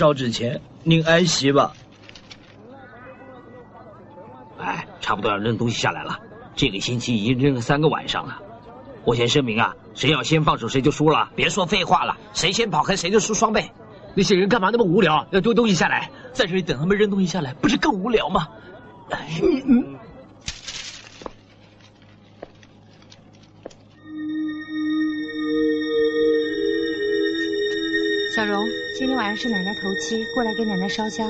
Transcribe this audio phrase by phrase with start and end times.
[0.00, 1.74] 烧纸钱，您安息吧。
[4.58, 6.18] 哎，差不多要扔东西下来了。
[6.56, 8.40] 这个星期已经扔了三个晚上了。
[9.04, 11.30] 我先声明啊，谁要先放手谁就输了。
[11.36, 13.70] 别说废话了，谁先跑开谁就输双倍。
[14.14, 16.10] 那些人干嘛那么无聊，要丢东西下来？
[16.32, 18.48] 在这里等他们扔东西下来，不是更无聊吗？
[19.42, 19.98] 嗯嗯。
[28.34, 28.64] 小荣，
[29.00, 31.26] 今天晚上是奶奶头七，过来给奶奶烧香。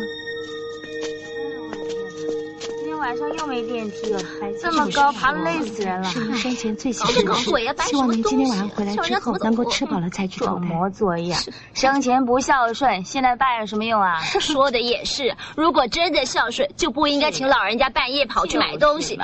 [2.58, 4.20] 今天晚上又没电梯了，
[4.60, 6.08] 这么高，爬累死人了。
[6.08, 7.44] 是您生前最喜欢的事，
[7.86, 10.64] 希望您今天晚上回来之后能够吃饱了再去投胎。
[10.64, 11.40] 魔作样，
[11.72, 14.18] 生前不孝顺，现在拜有什么用啊？
[14.40, 19.16] 说的也是，如果真的孝顺，就不应该请老人家半夜跑去买东西。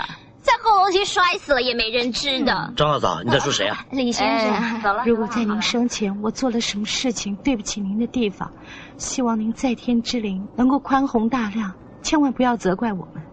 [0.46, 2.72] 在后楼梯摔死了也没人知的。
[2.76, 3.84] 张大嫂，你在说谁啊？
[3.90, 5.02] 李先生，走了。
[5.04, 8.48] 如果在您生前我做了什么事情对不起您的地方，
[8.96, 13.25] 希望您在天之灵能够宽宏大量，千万不要责怪我们。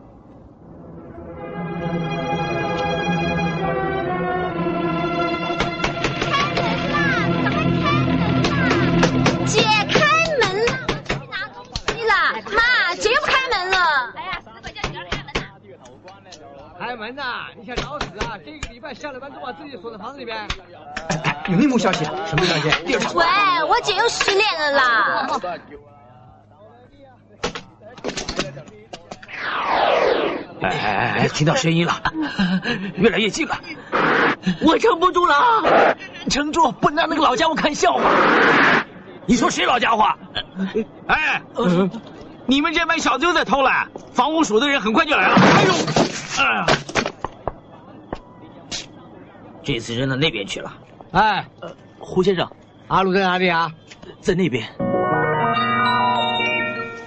[17.03, 17.47] 门呐！
[17.59, 18.39] 你想找死啊？
[18.45, 20.37] 这个礼拜下了班都把自己锁在房子里边。
[21.25, 22.13] 哎，有内幕消息啊！
[22.25, 22.69] 什么消息？
[22.85, 23.13] 第二场。
[23.15, 23.25] 喂，
[23.67, 25.27] 我姐又失恋了啦！
[30.61, 32.01] 哎哎哎哎，听到声音了，
[32.95, 33.59] 越来越近了。
[34.61, 35.35] 我撑不住了，
[36.29, 38.01] 撑住，不能让那个老家伙看笑话。
[39.25, 40.05] 你说谁老家伙？
[41.07, 41.41] 哎，
[42.45, 45.35] 你们这帮小子又在偷懒，房屋署的人很快就来了。
[45.35, 45.73] 哎呦，
[46.39, 46.65] 哎呀，
[49.63, 50.73] 这次扔到那边去了。
[51.11, 51.45] 哎，
[51.99, 52.49] 胡先生，
[52.87, 53.71] 阿鲁在哪里啊？
[54.21, 54.67] 在那边。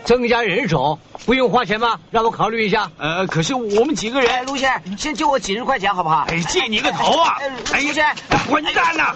[0.05, 1.99] 增加人手不用花钱吗？
[2.13, 2.89] 让我考虑一下。
[2.97, 6.27] 呃，可是我们几个人，卢先生，先借我几十块钱好不好？
[6.29, 7.37] 哎，借你个头啊！
[7.73, 9.15] 哎，陆先生，混蛋呐！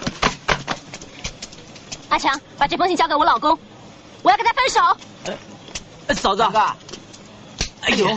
[2.09, 3.57] 阿强，把这封信交给我老公，
[4.21, 4.81] 我要跟他分手。
[6.07, 6.43] 呃，嫂子，
[7.83, 8.07] 哎呦，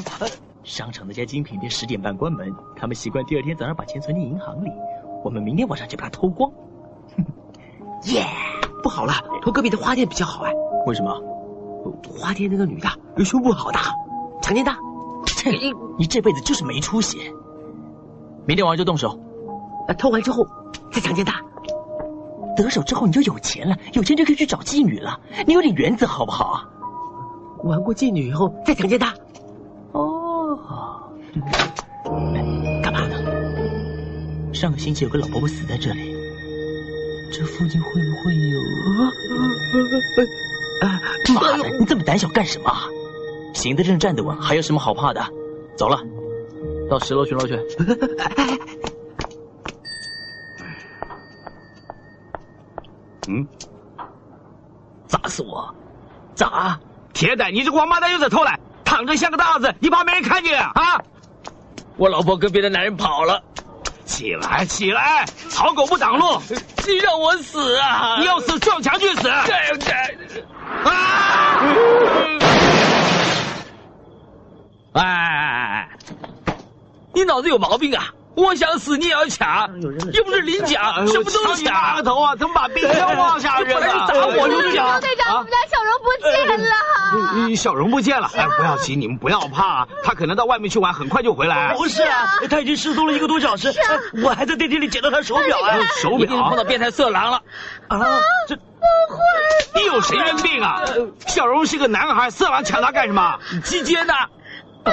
[0.64, 4.70] 商场那家精品店十点半关门，他们习惯第二天早上把钱存进银行里，
[5.24, 6.50] 我们明天晚上就把它偷光。
[8.12, 8.24] 耶，
[8.82, 10.52] 不好了，偷隔壁的花店比较好哎。
[10.86, 11.18] 为什么？
[12.18, 12.78] 花店那个女
[13.16, 13.80] 的胸部好大，
[14.42, 14.76] 强奸她。
[15.46, 17.18] 你你这辈子就是没出息。
[18.46, 19.18] 明天晚上就动手，
[19.88, 20.46] 呃，偷完之后
[20.92, 21.42] 再强奸她。
[22.56, 25.18] 得手之后你就有钱了，有钱就可以去找妓女了。
[25.46, 26.68] 你有点原则好不好啊？
[27.64, 29.14] 玩过妓女以后再强奸她。
[29.92, 30.58] 哦？
[34.64, 36.16] 上个星期有个老伯伯死在这里，
[37.30, 38.58] 这附近会不会有？
[40.80, 40.98] 啊！
[41.34, 42.72] 妈的，你这么胆小干什么？
[43.52, 45.22] 行得正，站得稳，还有什么好怕的？
[45.76, 46.02] 走了，
[46.88, 47.60] 到十楼巡逻去。
[53.28, 53.46] 嗯，
[55.06, 55.74] 砸死我！
[56.34, 56.80] 砸！
[57.12, 60.72] 铁蛋，你这个王八蛋又在偷懒，躺着像个大子，你怕没人看见啊？
[61.98, 63.42] 我老婆跟别的男人跑了，
[64.04, 65.24] 起来，起来！
[65.48, 66.40] 草狗不挡路，
[66.86, 68.16] 你让我死啊！
[68.18, 69.28] 你要死撞墙去死！
[69.28, 69.44] 啊！
[74.92, 75.88] 哎，
[77.12, 78.12] 你脑子有毛病啊！
[78.36, 79.68] 我想死你也要抢，
[80.12, 81.64] 又不是领奖，什么都抢。
[81.72, 82.34] 大个头啊！
[82.36, 84.06] 怎么把冰箱忘下扔了？
[84.08, 85.00] 打我就抢！
[85.00, 87.56] 队长，我们家小荣不见了。
[87.56, 88.30] 小荣不见了！
[88.36, 91.74] 哎，不要急， 你们不要怕，他可能到外面去玩，很快就回来。
[91.78, 93.72] 不是啊，他已经失踪了一个多小时，
[94.22, 95.78] 我还在电梯里捡到他手表啊！
[96.02, 97.40] 手表碰到变态色狼了
[97.88, 98.00] 啊！
[98.48, 98.62] 这不
[99.10, 99.80] 会？
[99.80, 100.82] 你有神经病啊！
[101.26, 103.38] 小荣是个男孩，色狼抢他干什么？
[103.62, 104.12] 鸡奸呢？
[104.14, 104.92] 啊，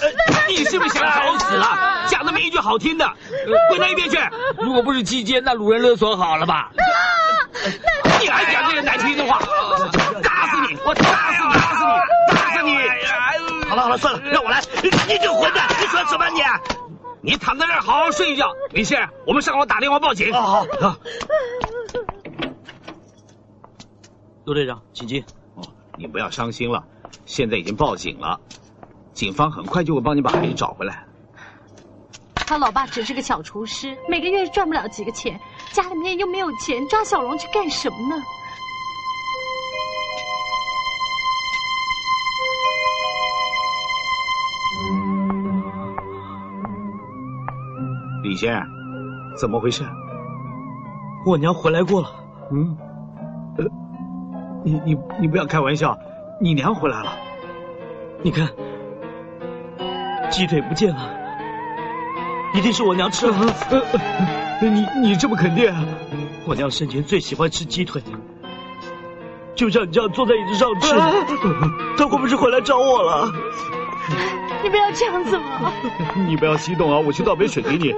[0.00, 0.48] 怎么办？
[0.48, 2.04] 你是不是想找死了？
[2.08, 3.10] 讲那么一句好听的，
[3.70, 4.18] 滚到一边去！
[4.58, 6.70] 如果不是鸡奸，那掳人勒索好了吧？
[6.76, 6.78] 啊！
[8.20, 9.38] 你还讲这些难听的话？
[10.22, 10.78] 打死你！
[10.84, 11.54] 我打死你！
[11.54, 12.74] 打死你！
[12.76, 13.64] 打死你！
[13.68, 14.60] 好了好了，算了，让我来！
[14.82, 16.42] 你这混蛋，你说什么你？
[17.22, 18.52] 你躺在这儿好好睡一觉。
[18.70, 20.32] 李现，我们上楼打电话报警。
[20.32, 20.96] 好好。
[24.44, 25.24] 陆队长，请进。
[25.54, 25.62] 哦，
[25.96, 26.84] 你不要伤心了，
[27.24, 28.38] 现在已经报警了。
[29.14, 31.02] 警方很快就会帮你把孩子找回来。
[32.34, 35.40] 他老爸只是个小厨师，每个月赚不了几个钱，
[35.72, 38.22] 家里面又没有钱，抓小龙去干什么呢？
[48.24, 48.66] 李先生，
[49.38, 49.84] 怎么回事？
[51.24, 52.10] 我娘回来过了。
[52.50, 52.76] 嗯，
[53.56, 53.64] 呃，
[54.64, 55.96] 你你你不要开玩笑，
[56.40, 57.16] 你娘回来了。
[58.22, 58.46] 你看。
[60.30, 61.10] 鸡腿不见了，
[62.54, 63.36] 一定是我娘吃了。
[64.60, 65.72] 你你这么肯定？
[66.46, 68.02] 我娘生前最喜欢吃鸡腿，
[69.54, 70.94] 就像你这样坐在椅子上吃。
[71.96, 73.32] 她会不会回来找我了？
[74.62, 75.72] 你不要这样子嘛！
[76.28, 77.92] 你不要激动啊，我去倒杯水给你。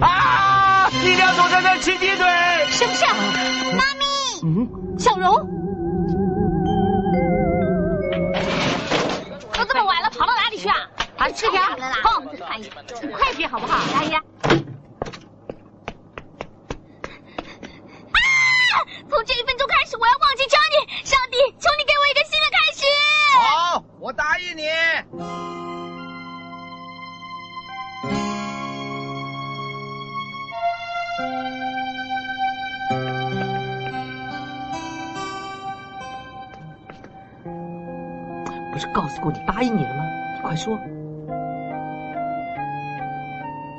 [0.00, 0.88] 啊！
[1.04, 2.26] 你娘总在这吃鸡腿。
[2.68, 3.04] 是不是？
[3.76, 4.04] 妈咪。
[4.44, 4.68] 嗯，
[5.06, 5.30] 小荣。
[11.16, 11.62] 把吃条，
[12.02, 12.26] 碰，
[13.12, 13.78] 快点好不好？
[13.96, 14.12] 阿姨！
[14.12, 14.20] 啊！
[19.08, 20.86] 从这一分钟开始，我要忘记 Johnny。
[21.04, 22.84] 上帝，求你给我一个新的开始。
[23.38, 24.62] 好，我答应你。
[38.76, 40.04] 不是告诉过你答应你了吗？
[40.34, 40.76] 你快说。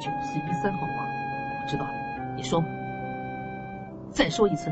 [0.01, 1.03] 九四一三号码，
[1.61, 1.91] 我知道了。
[2.35, 2.63] 你说？
[4.11, 4.71] 再说一次。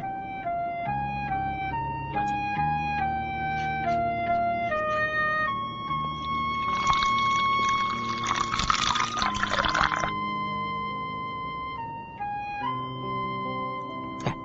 [14.26, 14.36] 哎，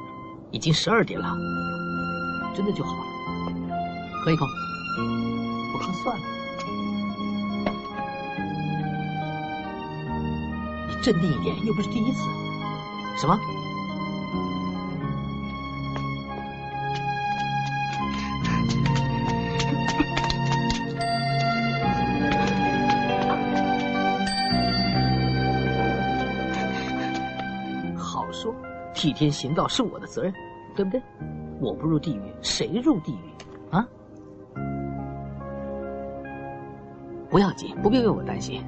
[0.51, 1.35] 已经十二点了，
[2.55, 3.05] 真的就好了。
[4.23, 4.45] 喝一口。
[6.03, 6.23] 算了。
[10.89, 12.23] 你镇定一点，又不是第一次。
[13.17, 13.39] 什么？
[27.99, 28.55] 好说，
[28.95, 30.33] 替天行道是我的责任，
[30.75, 31.03] 对不对？
[31.61, 33.30] 我不入地狱，谁入地狱？
[37.41, 38.63] 不要紧，不必为我担心。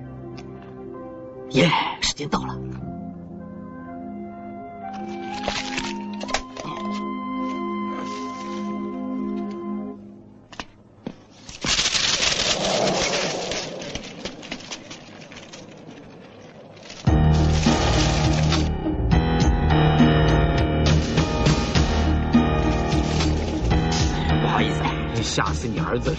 [1.51, 1.69] 耶，
[2.01, 2.59] 时间到了。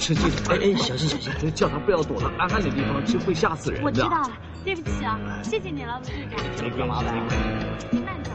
[0.04, 0.58] 吃鸡腿！
[0.58, 3.86] 哎哎，小心小心，叫他不要躲到暗暗的地方吃，会吓死人的。
[3.86, 4.30] 我知道了。
[4.66, 6.44] 对不起啊，谢谢你了，陆队长。
[6.62, 8.32] 没干嘛慢走。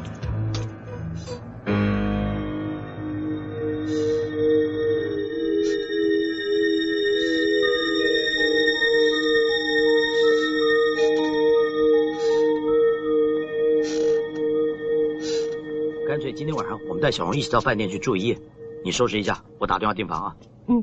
[16.08, 18.38] 干脆今天晚上我们带小荣一起到饭店去住一夜，
[18.82, 20.36] 你收拾一下，我打电话订房啊。
[20.68, 20.82] 嗯。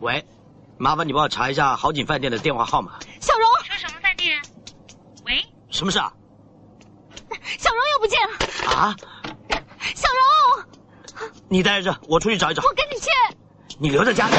[0.00, 0.24] 喂，
[0.90, 2.98] 麻烦你帮我查一下好景饭店的电话号码。
[3.20, 4.42] 小荣，说什么饭店？
[5.24, 6.12] 喂，什么事啊？
[7.60, 8.74] 小荣又不见了！
[8.76, 8.96] 啊？
[9.94, 12.60] 小荣，你待着，我出去找一找。
[12.64, 13.08] 我跟你去。
[13.78, 14.34] 你留在家里。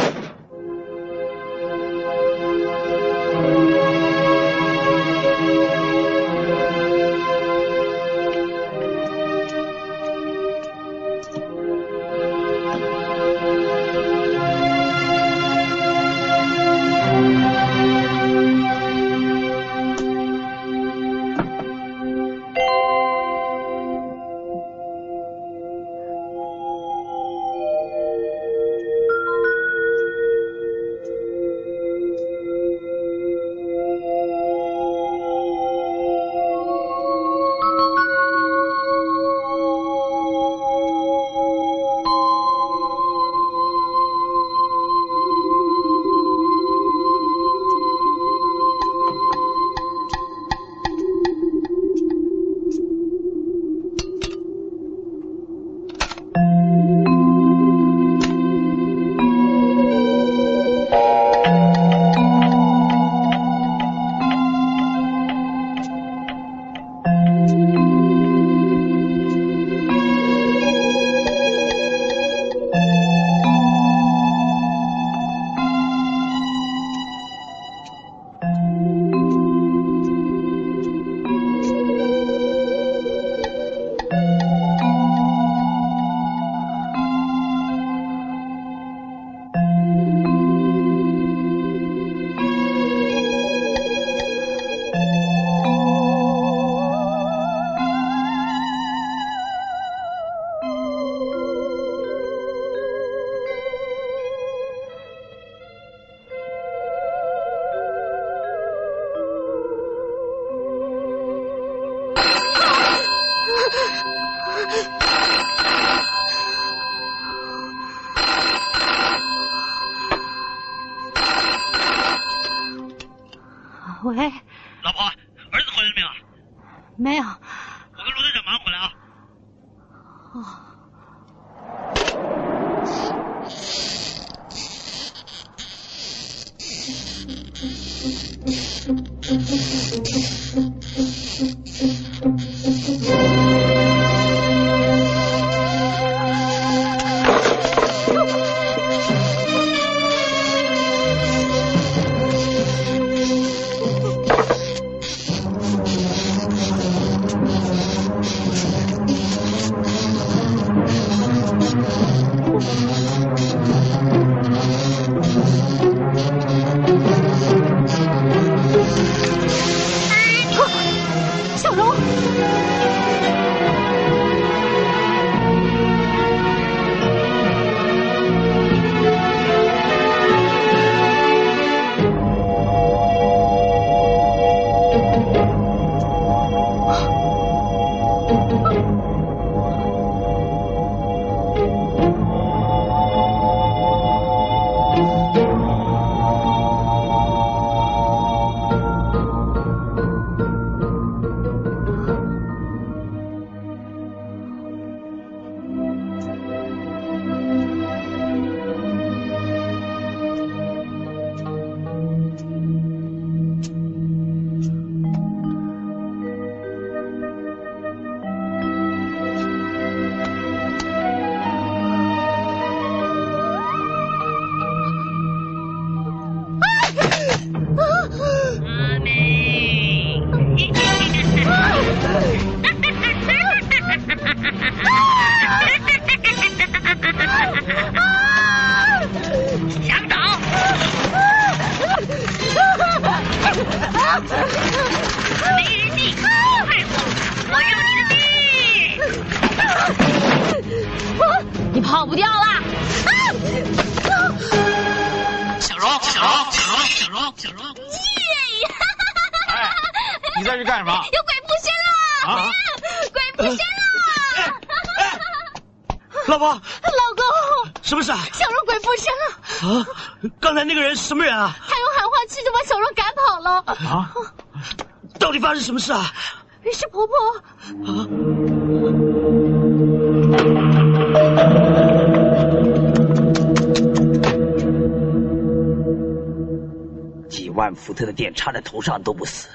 [288.02, 289.48] 这的电插在头上都不死，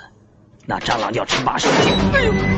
[0.67, 1.69] 那蟑螂要吃马上。
[2.13, 2.56] 哎呦！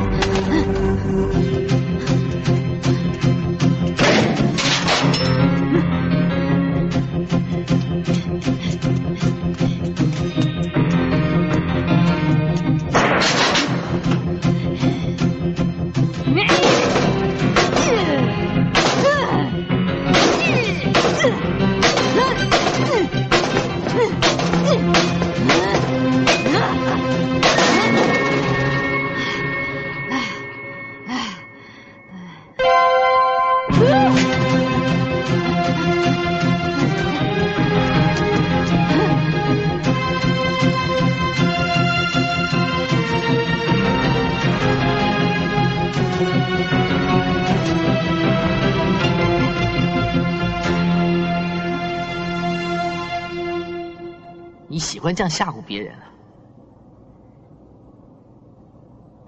[55.09, 56.03] 欢这样吓唬别人啊？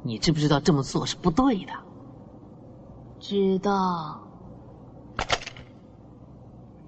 [0.03, 1.73] 你知不知道这么做是不对的？
[3.19, 4.19] 知道。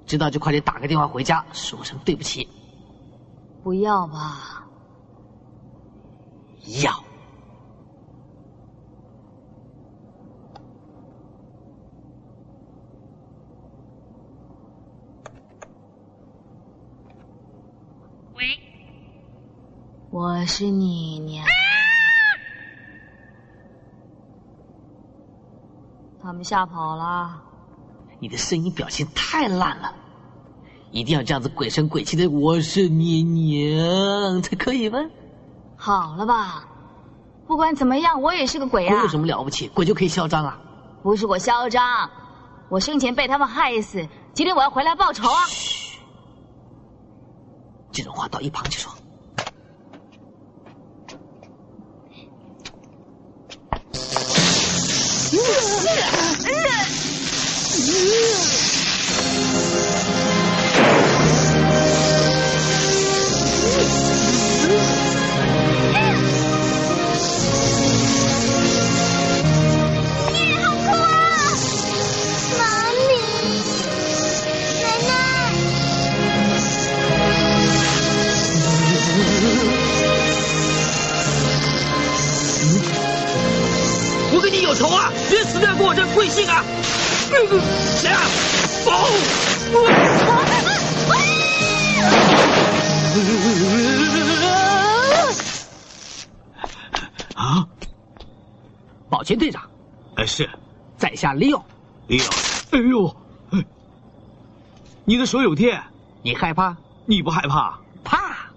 [0.05, 2.47] 知道就快点打个电话回家，说声对不起。
[3.63, 4.67] 不要吧。
[6.83, 6.91] 要。
[20.13, 21.43] 我是你娘，
[26.21, 27.41] 他们吓跑了。
[28.19, 29.91] 你的声音表情太烂了，
[30.91, 34.99] 一定要这样子鬼声鬼气的“我是你娘”才可以吗？
[35.75, 36.63] 好了吧，
[37.47, 38.93] 不管怎么样，我也是个鬼啊。
[38.93, 39.67] 鬼有什么了不起？
[39.69, 40.61] 鬼就可以嚣张啊？
[41.01, 42.07] 不是我嚣张，
[42.69, 45.41] 我生前被他们害死，今天我要回来报仇啊！
[47.91, 48.93] 这种话到一旁去说。
[55.43, 55.51] 仇
[85.79, 86.63] 我这贵姓啊！
[87.99, 88.21] 谁啊？
[88.85, 88.91] 宝！
[97.35, 97.67] 啊！
[99.09, 99.63] 保全队长，
[100.15, 100.49] 呃是，
[100.97, 101.65] 在下利奥。
[102.07, 102.29] 利奥，
[102.71, 103.15] 哎呦，
[105.05, 105.83] 你的手有电，
[106.21, 106.75] 你害怕？
[107.05, 107.79] 你不害怕？
[108.03, 108.49] 怕。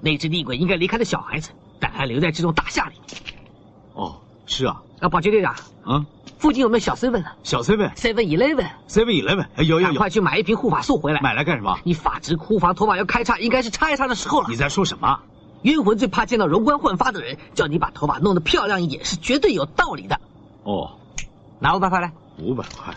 [0.00, 1.50] 那只厉鬼应该离开了小孩子。
[1.82, 2.94] 但还留在这栋大厦里。
[3.94, 4.14] 哦，
[4.46, 4.80] 是啊。
[5.00, 5.52] 啊，保洁队长。
[5.84, 6.06] 啊，
[6.38, 7.34] 附近有没有小 seven 啊？
[7.42, 9.94] 小 seven，seven eleven，seven eleven，有有有。
[9.94, 11.20] 快去买一瓶护发素回来。
[11.20, 11.76] 买来干什么？
[11.82, 14.46] 你发质枯黄，头发要开叉，应该是插一插的时候了。
[14.48, 15.18] 你在说什么？
[15.62, 20.20] 冤魂最怕见到容光焕发的人，叫你把头发弄得漂亮一点，是绝对有道理的。
[20.62, 20.92] 哦，
[21.58, 22.12] 拿五百块来。
[22.38, 22.94] 五百块，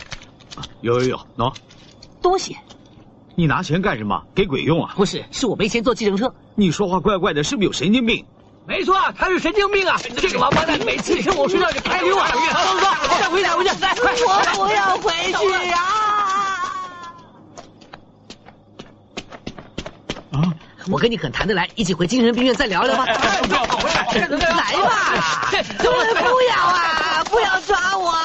[0.82, 1.52] 有有有，喏。
[2.22, 2.56] 多谢。
[3.34, 4.22] 你拿钱干什么？
[4.32, 4.94] 给鬼用啊？
[4.96, 6.32] 不是，是我没钱坐计程车。
[6.54, 8.24] 你说话怪怪的，是不是有神经病？
[8.66, 9.96] 没错，他是神经病啊！
[10.16, 12.28] 这个王八蛋每次趁我睡觉就开溜啊！
[12.28, 12.36] 走
[12.78, 12.86] 走，
[13.20, 14.12] 再回去，回去，来，快！
[14.18, 15.80] 我不要回去啊！
[20.32, 20.52] 啊！
[20.90, 23.06] 我跟你很谈得来，一起回精神病院再聊聊吧。
[23.06, 23.14] 来！
[23.14, 23.22] 来
[24.82, 25.52] 吧！
[25.78, 27.24] 不要啊！
[27.30, 28.24] 不要抓我啊！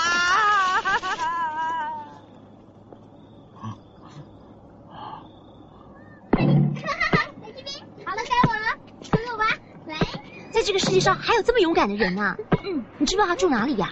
[10.51, 12.35] 在这个世界上还有这么勇敢的人呢？
[12.65, 13.89] 嗯，你知不知道他住哪里呀？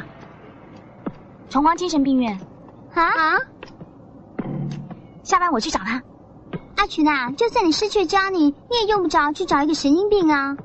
[1.49, 2.39] 崇光精神病院。
[2.93, 3.37] 啊？
[5.23, 6.03] 下班我去找他。
[6.75, 10.57] 阿群啊，就算你失去了 Johnny，你也用不着去找一个神经病啊。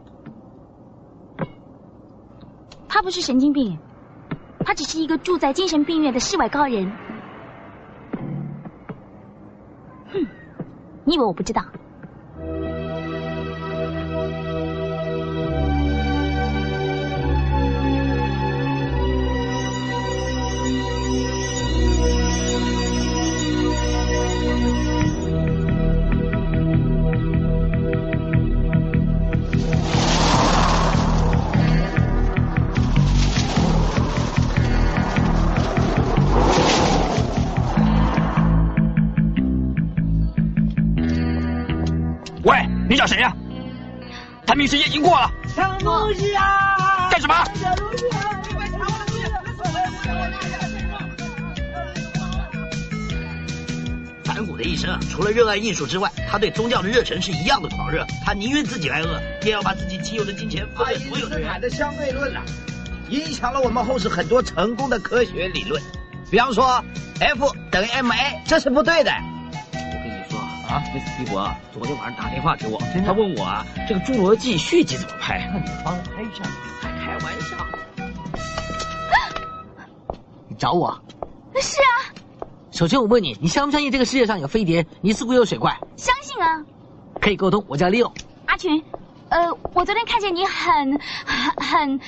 [2.89, 3.79] 他不是神经病，
[4.65, 6.93] 他只是一个住在精神病院的世外高人。
[10.13, 10.27] 哼，
[11.05, 11.65] 你以为我不知道？
[42.95, 43.35] 你找谁呀？
[44.47, 45.29] 残命时间已经过了。
[45.53, 47.09] 抢东西啊！
[47.11, 47.35] 干什么？
[54.25, 58.07] 反骨的一生，除了热爱艺术之外，他对宗教的热忱是一样的狂热。
[58.25, 61.51] 他宁愿自己挨饿，也要把自己仅有的金钱分给所有的人。
[61.51, 62.45] 爱因斯坦的相对论啊，
[63.09, 65.83] 影响了我们后世很多成功的科学理论。
[66.31, 66.81] 比方说
[67.19, 69.11] ，F 等于 ma，这是不对的。
[70.75, 75.49] 啊，那斯蒂伯昨天晚上打电话给我，他问我啊，这个《侏罗纪》续集怎么拍？
[75.55, 76.43] 那你帮他拍一下，
[76.81, 77.57] 还开玩笑。
[80.51, 81.01] 你找我？
[81.61, 82.11] 是啊。
[82.73, 85.79] 首先我问你，你相不相信这个世界上有飞碟、尼斯湖有水怪？
[85.95, 86.61] 相信啊。
[87.21, 88.11] 可以沟通，我叫 Leo。
[88.47, 88.83] 阿群，
[89.29, 91.01] 呃，我昨天看见你很
[91.55, 92.01] 很很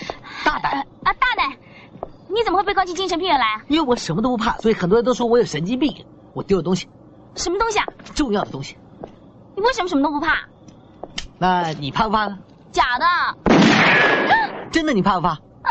[0.43, 0.73] 大胆
[1.05, 1.53] 啊，大胆。
[2.29, 3.63] 你怎么会被关进精神病院来啊？
[3.69, 6.05] 因为我什么都不怕，所以很多人都说我有神经病。
[6.35, 6.89] 我丢了东西。
[7.37, 7.87] 什么东西啊？
[8.15, 8.77] 重要的东西。
[9.55, 10.39] 你为什么什么都不怕？
[11.39, 12.39] 那你怕不怕呢？
[12.73, 13.05] 假的。
[14.71, 15.31] 真的，你怕不怕？
[15.31, 15.71] 啊！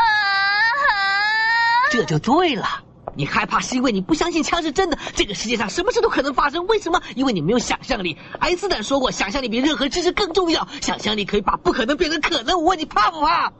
[1.90, 2.66] 这就对了。
[3.14, 4.98] 你害怕是因为你不相信枪是真的。
[5.14, 7.00] 这个世界上什么事都可能发生，为什么？
[7.14, 8.18] 因为你没有想象力。
[8.38, 10.68] 爱因斯坦说过，想象力比任何知识更重要。
[10.82, 12.58] 想象力可以把不可能变成可能。
[12.58, 13.52] 我问你怕不怕？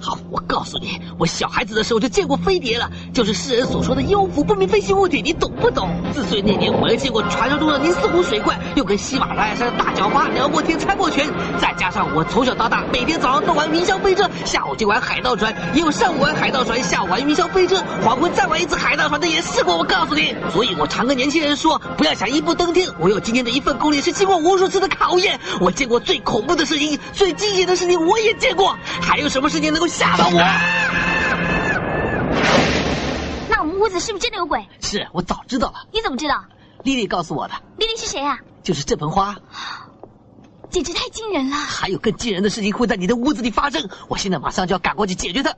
[0.00, 5.88] 好，我告诉你，我小孩子的时候就见过飞碟了，就是世人所说的幽浮不明飞行物体，你懂不懂？
[6.12, 11.26] 四岁那年，我还见过传说中的尼斯湖水怪，又跟喜马拉雅山的大脚蛙聊过天、猜过拳，
[11.60, 19.76] 再加上我从小到大每天早上都玩云霄飞车，下午就玩海盗船，也有上午玩海盗船，下午玩云霄飞车，黄昏再玩一次海盗船的也试过。
[19.76, 22.88] 我告诉你，所以我常跟年轻人说，不要想一步登天。
[22.98, 25.38] 我有今天的一份功力，是经过无数次的考验。
[25.60, 28.76] 我见过最恐怖的事情，最惊险的事情，我也见过。
[29.00, 29.86] 还有什么事情能够？
[29.86, 30.38] 吓到我！
[33.48, 34.66] 那我们屋子是不是真的有鬼？
[34.80, 35.86] 是我早知道了。
[35.92, 36.44] 你怎么知道？
[36.84, 37.54] 丽丽告诉我的。
[37.78, 38.38] 丽丽是谁啊？
[38.62, 39.36] 就是这盆花。
[40.70, 41.56] 简直太惊人了！
[41.56, 45.54] 还有更惊人的事情会在你的屋子里发生，我现在马上就要赶过去解决它。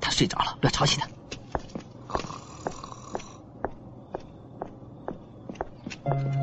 [0.00, 1.08] 他睡着了，不要吵醒他。
[6.04, 6.37] 好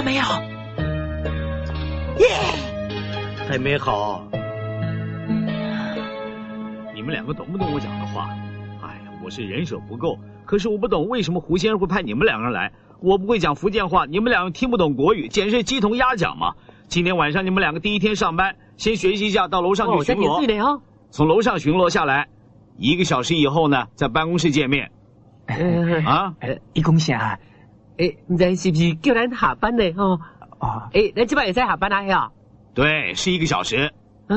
[0.00, 0.22] 了没有？
[2.20, 2.26] 耶！
[3.46, 4.26] 还没好。
[6.94, 8.30] 你们两个懂不懂我讲的话？
[8.82, 12.72] 哎呀，我是人手不够，可是我不懂为什么胡先生会派你们两个人来。
[13.00, 16.54] 我不会讲福建话，你们两个听不懂国语，简直是鸡同鸭讲嘛！
[16.86, 20.64] 今天晚上你们两个第一天上班，先学习一下，到楼上去巡逻。
[20.64, 22.28] 哦、从楼上巡逻下来，
[22.76, 24.90] 一个小时以后呢，在办公室见面。
[26.06, 26.34] 啊，
[26.74, 27.38] 一公先啊，
[28.00, 29.84] 诶，你知是不是叫咱下班呢？
[29.98, 30.18] 哦
[30.58, 32.02] 哦，诶，咱今晚也在下班啊？
[32.04, 32.30] 呀，
[32.74, 33.92] 对，是一个小时。
[34.26, 34.36] 啊，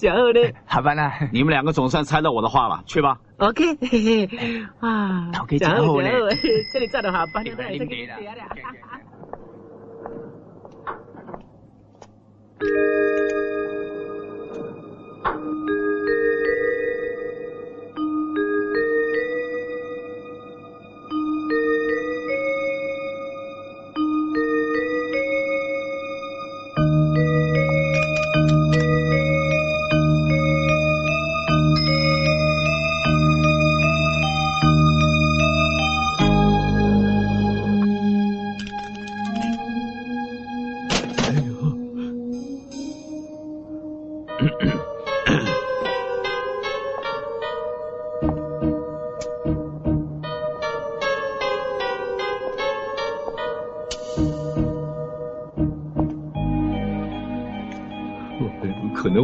[0.00, 0.40] 然后呢？
[0.68, 1.12] 下班啦。
[1.32, 3.18] 你们两个总算猜到我的话了，去吧。
[3.38, 6.12] OK，嘿嘿啊，真好咧，
[6.72, 7.42] 这里早到下班，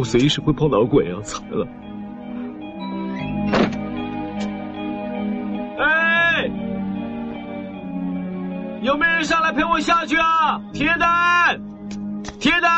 [0.05, 1.17] 能随时会碰到鬼啊！
[1.23, 1.67] 惨了！
[5.79, 6.47] 哎，
[8.81, 10.61] 有没有人上来陪我下去啊？
[10.71, 11.59] 铁蛋，
[12.39, 12.71] 铁蛋！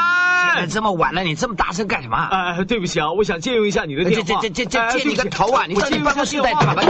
[0.56, 2.18] 现在这么晚了，你这么大声干什么？
[2.18, 4.42] 哎，对不起啊，我想借用一下你的电话。
[4.42, 5.66] 这这这这借你个头啊！
[5.68, 6.82] 你我上你办公室再打吧。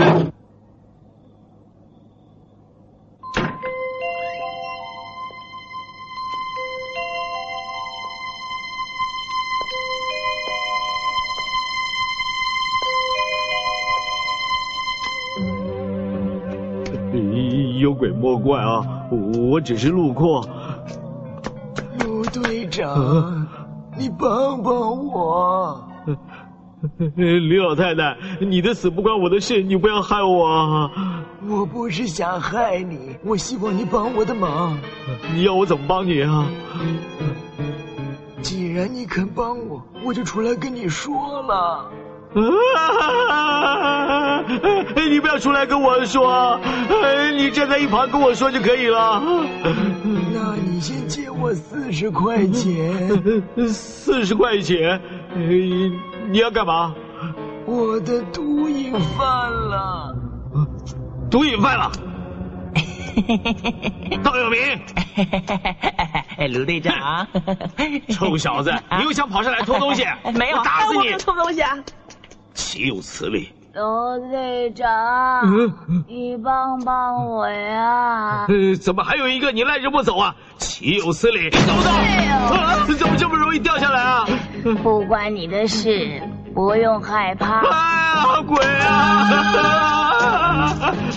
[19.57, 20.47] 我只是路过。
[22.01, 23.47] 陆队长，
[23.97, 25.83] 你帮帮我！
[27.17, 30.91] 李老太太，你的死不关我的事，你不要害我。
[31.49, 34.77] 我不是想害你，我希望你帮我的忙。
[35.33, 36.47] 你要我怎么帮你啊？
[38.43, 41.89] 既然你肯帮我，我就出来跟你说了。
[42.77, 44.43] 啊！
[45.09, 46.59] 你不要出来跟我说，
[47.35, 49.21] 你站在一旁跟我说就可以了。
[50.33, 53.43] 那你先借我四十块钱。
[53.69, 54.99] 四十块钱？
[55.35, 56.93] 你要干嘛？
[57.65, 60.15] 我的毒瘾犯了。
[61.29, 61.91] 毒瘾犯了？
[64.23, 64.59] 道有明。
[66.53, 67.27] 卢队长，
[68.09, 70.05] 臭小子， 你又想跑上来偷东西？
[70.35, 71.11] 没有，我打死你！
[71.19, 71.75] 偷东西啊！
[72.57, 73.53] 岂有此理！
[73.73, 74.89] 刘队长，
[76.07, 78.47] 你帮帮我呀！
[78.49, 80.35] 呃，怎么还有一个你赖着不走啊？
[80.57, 81.51] 岂有此理！
[81.51, 81.89] 走不走？
[82.55, 84.25] 啊，怎么这么容易掉下来啊？
[84.81, 86.19] 不关你的事，
[86.55, 87.59] 不用害怕。
[87.59, 90.56] 哎呀，鬼啊！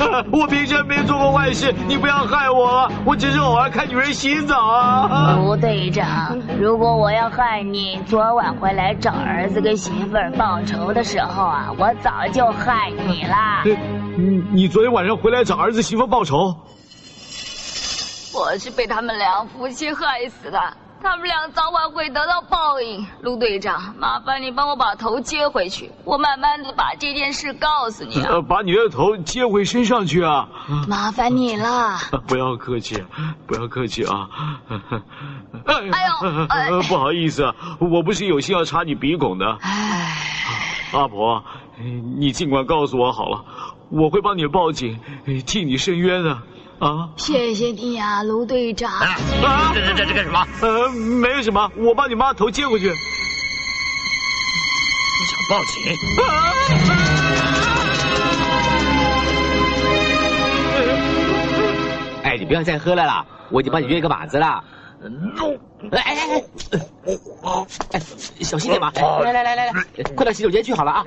[0.32, 5.38] 我平时没做过坏事，你不要害我，我只是偶尔看女人洗澡啊。
[5.38, 13.62] 吴队长，如果我要害你，昨晚回来找儿子跟媳妇儿报仇的时候啊，我早就害你啦。
[14.16, 16.54] 你你昨天晚上回来找儿子媳妇报仇？
[18.32, 20.58] 我是被他们两夫妻害死的，
[21.02, 23.06] 他们俩早晚会得到报应。
[23.22, 28.40] 陆队长，麻烦你帮我把头接回去，我慢慢的把这件事告诉你啊。
[28.42, 30.48] 把你的头接回身上去啊！
[30.86, 31.96] 麻烦你了。
[32.28, 33.02] 不要客气，
[33.46, 34.28] 不要客气啊！
[35.64, 35.74] 哎
[36.06, 39.58] 呦，哎，不好意思，我不是有心要插你鼻孔的。
[39.62, 40.16] 哎，
[40.92, 41.42] 阿婆，
[42.18, 43.44] 你尽管告诉我好了，
[43.88, 45.00] 我会帮你报警，
[45.46, 46.30] 替你伸冤的。
[46.32, 46.42] 啊！
[47.16, 48.90] 谢谢你呀，卢队长。
[48.90, 49.70] 啊！
[49.74, 50.46] 这这这这干什么？
[50.62, 52.86] 呃，没有什么，我把你妈头接回去。
[52.88, 52.94] 你
[55.26, 55.82] 想报警？
[62.22, 64.64] 哎，你不要再喝了啦，我已经帮你约个靶子了。
[65.92, 66.42] 哎哎哎！
[67.92, 68.00] 哎，
[68.40, 68.90] 小心点嘛！
[69.22, 69.72] 来来来来来，
[70.16, 71.04] 快到洗手间去好了啊！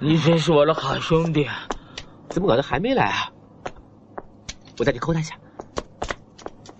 [0.00, 1.48] 你真是我的好兄弟。
[2.28, 3.30] 怎么搞的还没来啊？
[4.78, 5.34] 我再去抠他一下，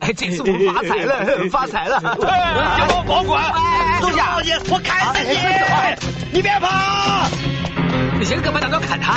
[0.01, 1.99] 哎，这次我们发财了， 发财了！
[2.01, 3.43] 别帮我保管，
[4.01, 4.37] 坐下，
[4.69, 6.37] 我砍死你！
[6.37, 7.29] 你别跑！
[8.19, 9.15] 你先干嘛拿刀砍他？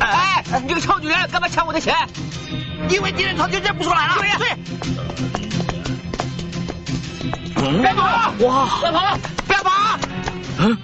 [0.00, 1.94] 哎，你这个臭女人，干嘛抢我的钱？
[2.90, 4.14] 因为敌人早就认不出来了。
[4.18, 4.48] 对呀，对。
[7.80, 8.32] 别跑！
[8.40, 8.80] 哇！
[8.80, 9.18] 别跑！
[9.46, 9.98] 不要跑！
[10.58, 10.76] 嗯，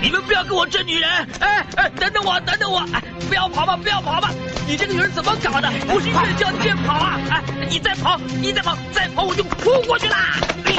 [0.00, 1.10] 你们不要跟我争女人！
[1.40, 2.78] 哎哎，等等我，等等我！
[2.92, 4.30] 哎，不要跑吧，不要跑吧！
[4.66, 5.70] 你这个女人怎么搞的？
[5.88, 7.18] 不是越叫你越跑啊！
[7.30, 10.36] 哎，你再跑，你再跑，再跑我就扑过去啦！
[10.64, 10.74] 哎，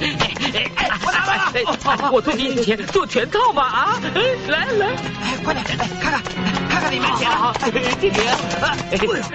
[0.00, 2.10] 我拿来了！
[2.10, 4.00] 我多给你钱做全套吧啊！
[4.48, 4.86] 来来，
[5.22, 6.22] 哎，快点，来看看，
[6.68, 7.30] 看看里面钱。
[7.30, 7.70] 好，姐
[8.10, 8.22] 姐，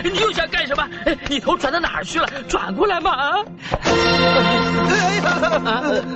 [0.03, 0.87] 你又想干什么？
[1.29, 2.27] 你头转到哪儿去了？
[2.47, 3.37] 转过来嘛啊！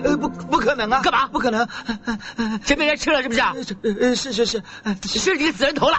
[0.04, 1.00] 呃，不，不可能啊！
[1.04, 1.28] 干嘛？
[1.28, 1.68] 不可能！
[2.66, 3.42] 钱被人吃了是不是？
[4.02, 4.64] 呃，是是是，
[5.04, 5.98] 是你死人头了。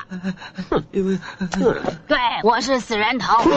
[2.09, 3.49] 对，我是死人头。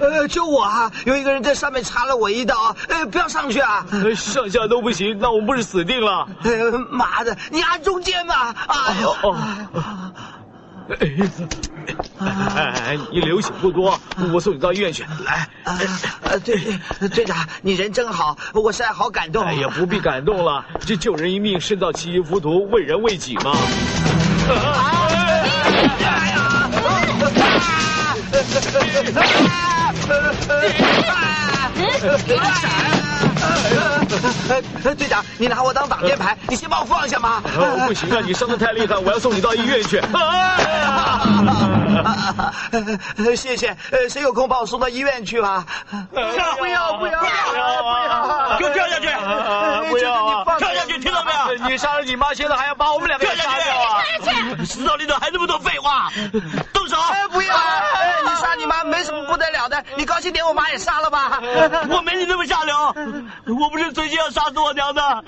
[0.00, 0.90] 呃，救我啊！
[1.04, 3.84] 有一个人在上面插了我一刀，呃，不要上去啊！
[4.16, 6.26] 上下都不行，那我们不是死定了？
[6.42, 8.54] 呃，妈的，你按中间吧！
[8.66, 9.14] 哎呦！
[12.18, 13.98] 哎，你流血不多，
[14.32, 15.04] 我送你到医院去。
[15.24, 15.48] 来，
[16.22, 16.56] 呃，队
[17.08, 19.44] 队长，你人真好，我实在好感动。
[19.44, 23.52] 哎呀，不必感动了，这救人一命胜造七级浮屠，为人为己嘛。
[26.04, 26.50] 哎呀！
[34.94, 37.42] 队长，你拿我当挡箭牌，你先把我放下嘛。
[37.86, 40.00] 不行啊，你伤得太厉害，我要送你到医院去。
[43.36, 43.76] 谢谢，
[44.08, 45.64] 谁有空把我送到医院去吧？
[46.12, 48.56] 不要不要不要不要！
[48.58, 49.08] 给我跳下去！
[49.90, 51.68] 不要跳下去，听到没有？
[51.68, 54.02] 你杀了你妈，现在还要把我们两个人杀掉啊？
[54.64, 56.10] 死到临头还那么多废话，
[56.72, 56.96] 动手！
[57.10, 57.54] 哎不要！
[58.24, 61.40] 你杀你妈没什么不得了的，你高兴点，我妈也杀了吧。
[61.90, 62.74] 我没你那么下流，
[63.58, 65.24] 我不是存心要杀死我娘的。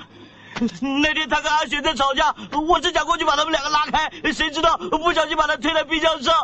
[1.02, 2.34] 那天他跟阿雪在吵架，
[2.66, 6.34] 我正想过去把他们两个拉开，谁知道不小心把他推在冰箱上。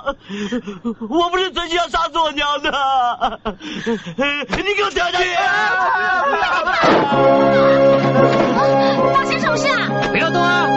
[1.09, 5.35] 我不是存心要杀死我娘的， 你给我跳下去！
[9.15, 9.89] 发生什么事啊？
[10.11, 10.69] 不要动啊！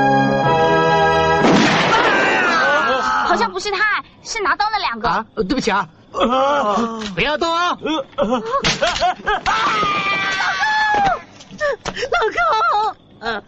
[3.47, 5.07] 不是他，是拿刀那两个。
[5.07, 7.77] 啊，对不起啊，不要动啊！
[7.77, 8.25] 老
[12.31, 13.43] 公，老公，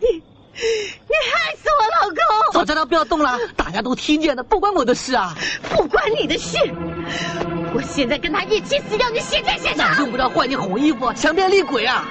[0.00, 2.18] 你你害死我老公！
[2.52, 5.34] 早叫他不要动了，大家都听见了，不关我的事啊！
[5.70, 6.58] 不关你的事，
[7.74, 9.96] 我现在跟他一起死，要你现在现场！
[9.98, 12.04] 用不着换你红衣服，强变厉鬼啊！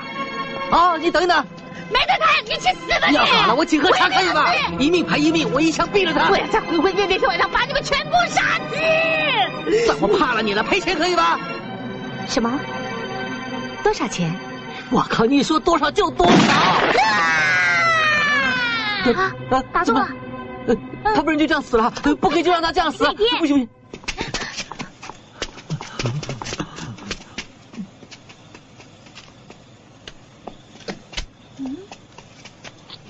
[0.70, 1.46] 好，你等一等，
[1.94, 3.16] 没得谈，你去死吧你！
[3.16, 4.52] 要好了，我请喝茶可以吧？
[4.80, 6.30] 一命赔一命，我一枪毙了他！
[6.30, 9.86] 我要在回魂夜那天晚上把你们全部杀死！
[9.86, 11.40] 算我怕了你了，赔钱可以吧？
[12.28, 12.60] 什么？
[13.84, 14.34] 多少钱？
[14.90, 15.26] 我靠！
[15.26, 16.34] 你说多少就多少。
[19.14, 19.34] 啊！
[19.72, 20.08] 打住了！
[21.04, 23.06] 他不然就这样死了，不可以就让他这样死！
[23.14, 23.70] 不行不行！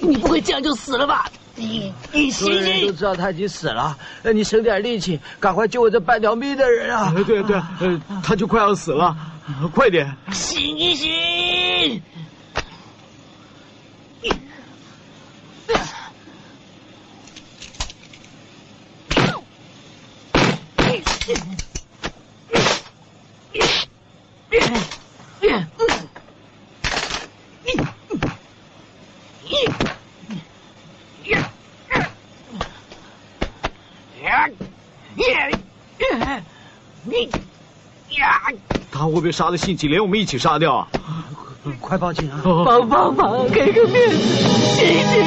[0.08, 1.32] 你不会这样就死了吧？
[1.56, 3.96] 你你所有人都知道他已经死了，
[4.34, 7.14] 你省点力气，赶快救我这半条命的人啊！
[7.26, 9.16] 对对，呃，他就快要死了，
[9.74, 10.14] 快点！
[10.32, 12.02] 醒一醒！
[39.14, 40.88] 会不会杀的兴起，连我们一起杀掉啊？
[41.80, 42.42] 快报警啊！
[42.66, 44.18] 帮帮忙，给个面子，
[44.76, 45.24] 醒醒！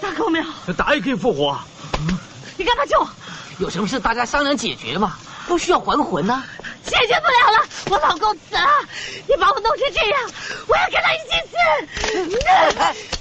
[0.00, 0.72] 打够没有？
[0.74, 1.58] 打也可以复活。
[2.56, 3.08] 你干嘛救我？
[3.58, 6.42] 有什么事大家商量解决嘛，不需要还魂呐、
[6.84, 8.62] 解决不了了，我老公死了，
[9.28, 10.18] 你把我弄成这样，
[10.66, 13.20] 我要跟他一起死！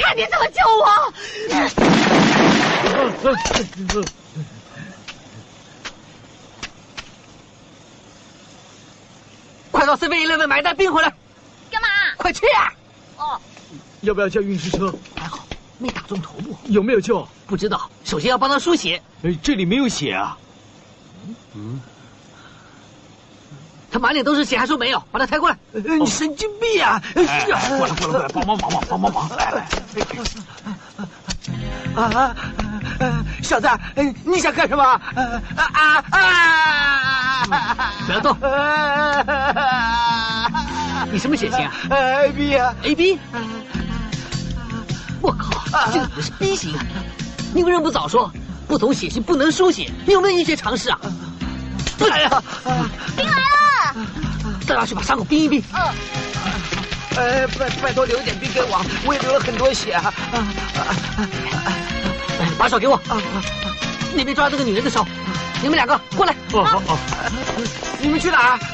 [0.00, 0.86] 看你怎么救我！
[9.70, 11.12] 快到 Seven Eleven 买袋冰回来！
[11.70, 11.88] 干嘛？
[12.16, 12.72] 快去啊！
[13.16, 13.40] 哦，
[14.00, 14.92] 要不要叫运尸车？
[15.14, 15.46] 还好
[15.78, 17.26] 没打中头部，有没有救？
[17.46, 17.90] 不知道。
[18.04, 19.00] 首先要帮他输血。
[19.22, 20.36] 哎，这里没有血啊。
[21.54, 21.80] 嗯，
[23.90, 25.56] 他满脸都是血，还说没有，把他抬过来。
[25.72, 27.02] 你神经病啊！
[27.14, 27.44] 哎，
[27.76, 29.28] 过来过来过来，帮帮忙嘛，帮帮忙！
[29.36, 29.66] 来来。
[31.96, 32.34] 啊，
[33.42, 33.68] 小子，
[34.24, 34.82] 你想干什么？
[34.84, 35.00] 啊
[35.56, 37.92] 啊啊！
[38.06, 38.36] 不要动！
[41.10, 43.18] 你什么血型啊？A B 啊，A B。
[45.20, 46.84] 我靠，这个也是 B 型啊！
[47.52, 48.30] 你为什么不早说？
[48.68, 51.00] 不同血型不能输血，你有没有医学常识啊？
[52.08, 52.42] 哎呀，
[53.16, 53.42] 兵来了！
[54.66, 55.62] 带他去把伤口冰一冰。
[55.72, 55.80] 嗯。
[57.16, 60.14] 哎，拜拜托留一点冰给我，我也流了很多血啊！
[62.58, 62.98] 把手给我。
[64.14, 65.06] 那边抓这个女人的手，
[65.62, 66.34] 你们两个过来。
[66.52, 66.98] 哦好好。
[68.00, 68.58] 你们去哪儿？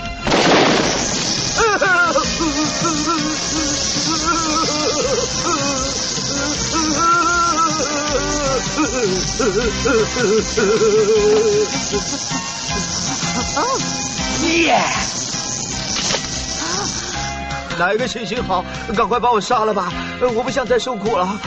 [14.46, 14.81] 耶！
[17.79, 18.64] 哪一个行行好？
[18.96, 19.92] 赶快把我杀了吧！
[20.35, 21.38] 我不想再受苦了。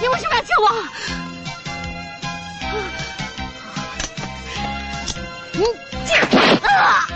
[0.00, 0.72] 你为什么要救我？
[5.54, 5.64] 你
[6.06, 6.14] 这
[6.68, 7.06] 啊！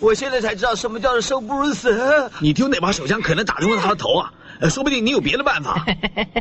[0.00, 2.30] 我现在才知道什么叫做生不如死。
[2.38, 4.32] 你丢那把手枪可能打中了他的头啊！
[4.70, 5.84] 说不定你有别的办法。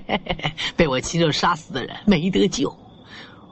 [0.78, 2.74] 被我亲手杀死的人没得救。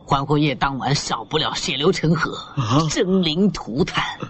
[0.08, 4.02] 还魂夜当晚，少不了血流成河，啊、生灵涂炭。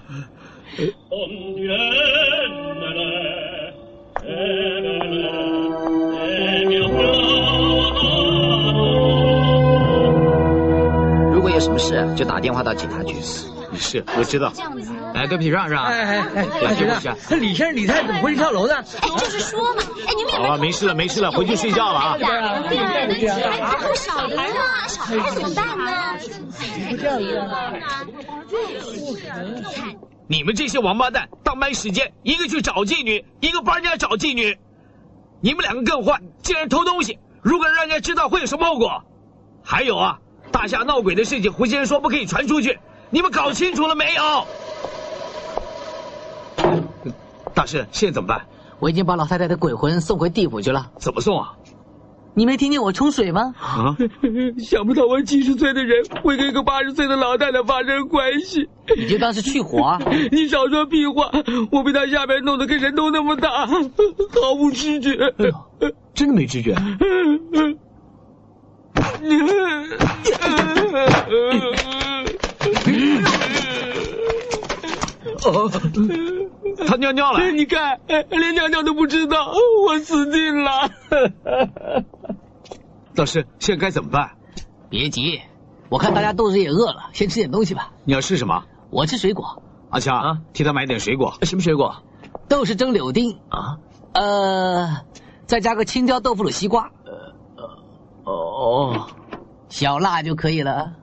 [11.32, 13.14] 如果有什么事，就打电话到警察局。
[13.76, 14.52] 是，我知道。
[15.14, 15.84] 哎，对不起，让让。
[15.84, 16.46] 哎哎哎，
[16.76, 18.76] 对不起，那李先生、李太怎么会去跳楼呢？
[19.02, 22.18] 哎，就是说嘛，哎，你们有好了，没事了，没事了，回去睡觉了啊。
[22.18, 22.78] 对啊，对
[23.28, 25.86] 啊，哎，还有小孩呢，小孩怎么办呢？
[26.90, 27.24] 不这样子。
[30.30, 34.58] 你们这些王八蛋，当班时间，一个去找妓女，一个帮人家找妓女。
[35.40, 37.18] 你们两个更坏，竟然偷东西！
[37.42, 39.04] 如果让人家知道会有什么后果？
[39.64, 40.18] 还有啊，
[40.52, 42.78] 大夏闹鬼的事情，胡先生说不可以传出去，
[43.10, 44.46] 你们搞清楚了没有？
[47.54, 48.42] 大师，现在怎么办？
[48.80, 50.92] 我已经把老太太的鬼魂送回地府去了。
[51.00, 51.54] 怎么送啊？
[52.34, 53.56] 你没听见我冲水吗？
[53.60, 53.98] 啊！
[54.60, 58.70] 想不到我七十岁的人会跟一个八十岁的老太太发生关系。
[58.96, 60.00] 你就当是去火啊！
[60.32, 61.32] 你少说屁话！
[61.72, 65.12] 我被他下边弄得跟人头那么大，毫无知觉。
[65.40, 66.76] 哎真的没知觉？
[75.46, 75.70] 哦，
[76.88, 77.52] 他尿尿了。
[77.52, 79.52] 你看，连尿尿都不知道，
[79.86, 80.90] 我死定了。
[83.16, 84.32] 老师，现在该怎么办？
[84.90, 85.42] 别急，
[85.90, 87.92] 我看大家肚子也饿了，先吃点东西吧。
[88.04, 88.64] 你要吃什么？
[88.90, 89.62] 我吃水果。
[89.90, 91.34] 阿强啊，替他买点水果。
[91.44, 92.04] 什么水果？
[92.50, 93.78] 豆是蒸柳丁啊，
[94.14, 95.02] 呃，
[95.46, 96.92] 再加个青椒豆腐乳西瓜。
[97.06, 99.08] 呃，哦，
[99.70, 100.94] 小辣就可以了。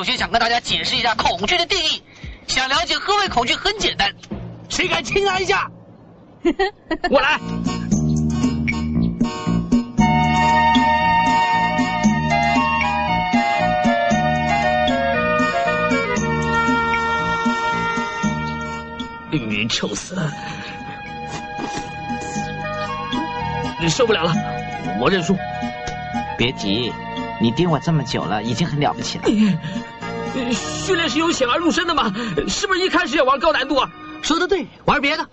[0.00, 2.02] 首先想跟大家解释一下恐惧的定义。
[2.46, 4.10] 想了解何为恐惧很简单，
[4.70, 5.70] 谁敢亲他一下？
[7.10, 7.38] 我来。
[19.30, 20.32] 病人臭死了，
[23.90, 24.32] 受不了了，
[24.98, 25.36] 我认输。
[26.38, 26.90] 别急，
[27.40, 29.24] 你盯我这么久了，已经很了不起了。
[30.52, 32.14] 训练是由险而入深的嘛，
[32.46, 33.90] 是不是一开始要玩高难度啊？
[34.22, 35.26] 说的对，玩别的。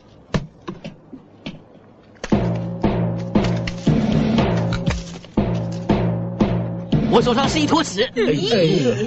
[7.11, 8.09] 我手上是一坨屎，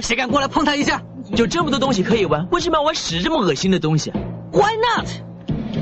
[0.01, 1.01] 谁敢过来碰它一下？
[1.37, 4.11] 有这么多东西可以玩，为什么要玩屎这么恶心的东西
[4.51, 5.07] ？Why not？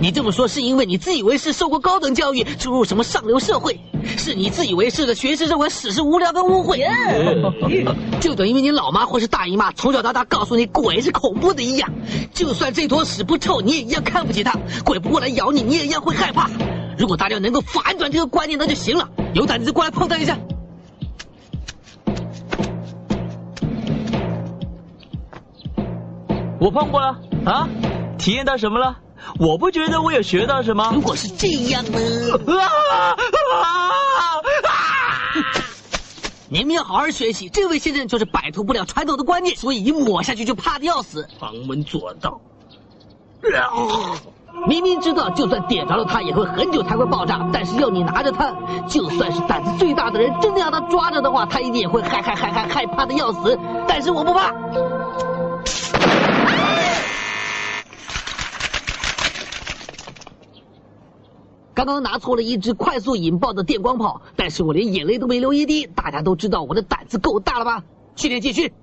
[0.01, 3.79] 你这么说是因为你自以为是，受过高等教育，出入什么上流社会？
[4.17, 6.79] 是你自以为是的学识认为屎是无聊跟污秽，
[8.21, 11.89] 就等于你老妈或是大姨妈从小到大告诉你鬼是恐怖的一样。
[12.33, 14.53] 就算这坨屎不臭，你也一样看不起它；
[14.85, 16.49] 鬼不过来咬你，你也一样会害怕。
[16.97, 19.09] 如果大家能够反转这个观念，那就行了。
[19.33, 20.37] 有胆子就过来碰它一下。
[26.59, 27.67] 我碰过了啊，
[28.17, 28.97] 体验到什么了？
[29.39, 30.91] 我不觉得我有学到什么。
[30.93, 31.97] 如果是这样呢？
[32.47, 33.65] 啊啊
[34.67, 34.73] 啊！
[36.49, 37.47] 你们要好好学习。
[37.49, 41.27] 这位先生就是摆脱不了传统的观念，所以一抹下去就怕的要死。
[41.39, 42.41] 旁门左道。
[44.67, 48.51] 明明知道就算点着了它也会很久才会爆炸，但是要你拿着它，
[48.87, 53.57] 就算是胆子最大的人，真的要他抓着的话，他一定也会害害害害害怕的要死。
[53.87, 54.51] 但是我不怕。
[61.79, 65.87] 刚刚拿错了一支快速引爆的电光炮，但是我连眼泪都没流一滴。
[65.87, 67.85] 大家都知道我的胆子够大了吧？
[68.17, 68.73] 训练继续。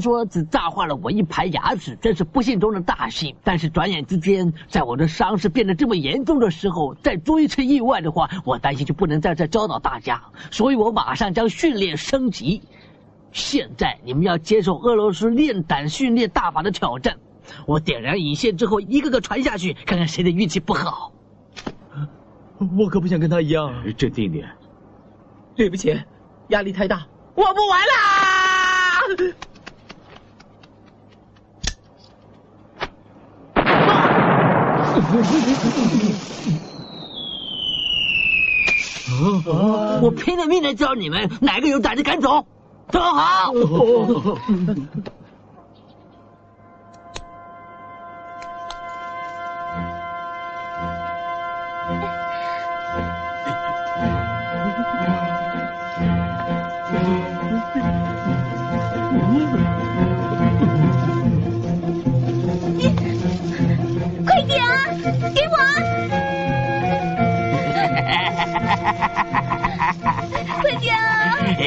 [0.00, 3.34] 说只炸坏了我一排牙齿，真是不幸中的大幸。
[3.42, 12.62] 但是转眼之间，在我的伤势变得这么严重的时候，再出一次意外的话，我担心就不能在这教导大家，所以我马上将训练升级。
[13.32, 17.16] 现在你们要接受俄罗斯练胆训练大法的挑战。
[17.66, 21.12] 我点燃引线之后，一个个传下去，看看谁的运气不好。
[22.78, 23.70] 我可不想跟他一样。
[23.96, 24.48] 镇定点。
[25.54, 25.94] 对不起，
[26.48, 29.36] 压力太大，我不玩啦。
[40.02, 42.46] 我拼了命的教你们，哪个有胆子敢走？
[42.88, 43.52] 走好。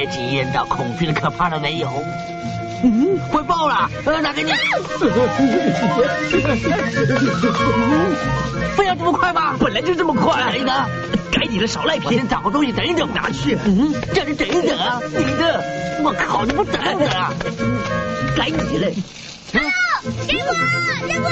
[0.09, 2.03] 经验到恐惧的可怕了没有？
[2.81, 3.89] 嗯，快爆了！
[4.05, 4.51] 呃，拿给你。
[8.77, 9.55] 非要这么快吗？
[9.59, 10.51] 本来就这么快。
[10.51, 10.87] 谁呢？
[11.31, 12.15] 该你的少赖皮。
[12.15, 13.57] 先找个东西等一等，拿去。
[13.65, 14.99] 嗯，叫你等一等啊！
[15.09, 15.61] 你的，
[16.03, 17.33] 我靠，你不等等啊？
[18.35, 18.89] 该你了。
[19.51, 19.59] 给
[20.45, 20.53] 我，
[21.05, 21.25] 给我！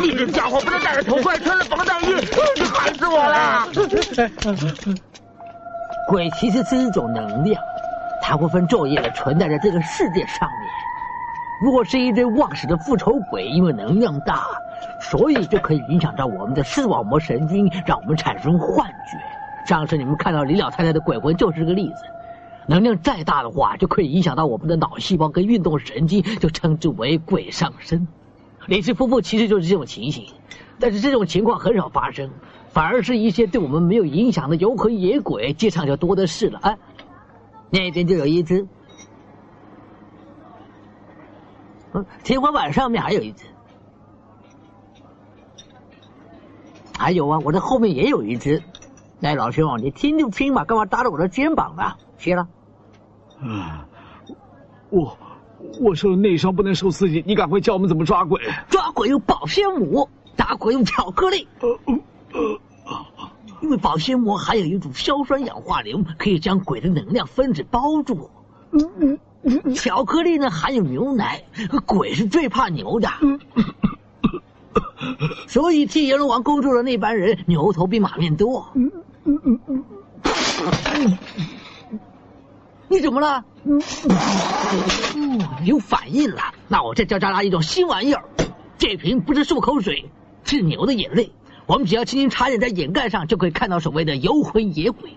[0.00, 2.14] 你这家伙不能戴着头盔，穿着防弹衣，
[2.72, 3.68] 害死我了！
[6.08, 7.62] 鬼其实是一种能量。
[8.22, 11.72] 它会分昼夜的存在在这个世界上面。
[11.72, 14.44] 若是一堆忘死的复仇鬼，因为能量大，
[15.00, 19.18] 所以就可以影响到我们的视网膜神经，让我们产生幻觉。
[19.66, 22.04] 上次你们看到李老太太的鬼魂就是个例子。
[22.66, 28.08] 能量再大的话，就可以影响到我们的脑细胞跟运动神经，就称之为鬼上身。
[28.66, 30.26] 李氏夫妇其实就是这种情形，
[30.80, 32.30] 但是这种情况很少发生，
[32.74, 36.58] 反而是一些对我们没有影响的游魂野鬼，街上就多的是了。
[36.62, 36.76] 哎。
[37.70, 38.64] 那边就有一只，
[41.92, 43.46] 嗯，天花板上面还有一只，
[46.96, 48.62] 还有啊，我的后面也有一只。
[49.18, 51.82] 那老兄，你听就听嘛，干嘛搭着我的肩膀呢？
[52.16, 52.46] 切了。
[53.40, 53.84] 啊，
[54.90, 55.18] 我
[55.80, 58.40] 我受了内伤，不能受刺激，你赶快教我们怎么抓鬼。
[58.68, 61.48] 抓鬼用保鲜膜，打鬼用巧克力。
[63.60, 68.30] 因为保鲜膜含有一种硝酸氧化硫，可以将鬼的能量分子包住。
[69.74, 71.44] 巧克力呢含有牛奶，
[71.86, 73.08] 鬼是最怕牛的，
[75.46, 78.66] 所以替阎罗王工作的那班人牛头比马面多。
[82.88, 83.44] 你怎么了？
[85.64, 86.42] 有反应了？
[86.68, 88.24] 那我再教大家一种新玩意儿，
[88.76, 90.10] 这瓶不是漱口水，
[90.44, 91.32] 是牛的眼泪。
[91.66, 95.16] 我们只要轻轻插点在眼盖上，就可以看到所谓的游魂野鬼。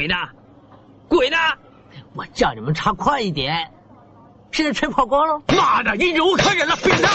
[0.00, 0.14] 鬼呢？
[1.10, 1.36] 鬼呢？
[2.14, 3.70] 我叫你们插快一点！
[4.50, 5.42] 现在全跑光了！
[5.48, 7.10] 妈的，你忍无可忍了，扁担！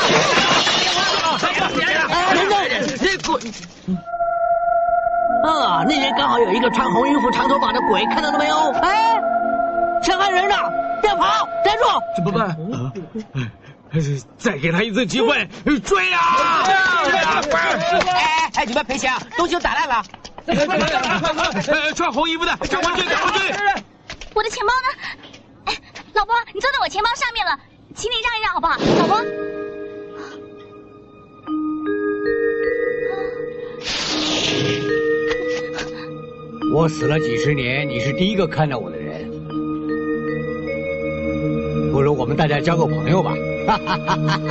[2.35, 2.87] 人呢？
[2.99, 3.41] 这鬼！
[5.43, 8.71] 啊，那边刚好有一个穿红衣服、长头发的鬼，看到了没有？
[8.83, 9.19] 哎，
[10.03, 10.55] 想害人呢！
[11.01, 11.83] 不要跑，站住！
[12.15, 12.55] 怎么办？
[14.37, 15.47] 再给他一次机会，
[15.83, 16.19] 追呀！
[17.53, 19.21] 哎哎，你们赔钱啊！
[19.37, 20.03] 东西都打烂了。
[21.95, 23.55] 穿红衣服的，赶快追，赶快追！
[24.33, 24.87] 我的钱包呢？
[25.65, 25.73] 哎，
[26.13, 27.57] 老婆，你坐在我钱包上面了，
[27.95, 28.77] 请你让一让好不好？
[28.99, 29.23] 老婆，
[36.73, 39.31] 我死了几十年，你是第一个看到我的人，
[41.91, 43.33] 不如我们大家交个朋友吧。
[43.65, 44.47] 哈哈哈哈哈！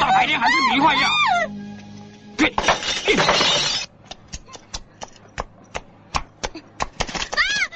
[0.00, 1.08] 大白天还是迷幻药？
[2.36, 2.52] 给！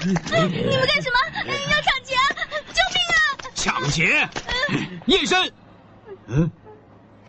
[0.02, 1.16] 你们干什么？
[1.70, 2.14] 要抢劫！
[2.74, 3.18] 救命啊！
[3.54, 4.28] 抢劫！
[5.07, 5.52] 夜深。
[6.26, 6.50] 嗯，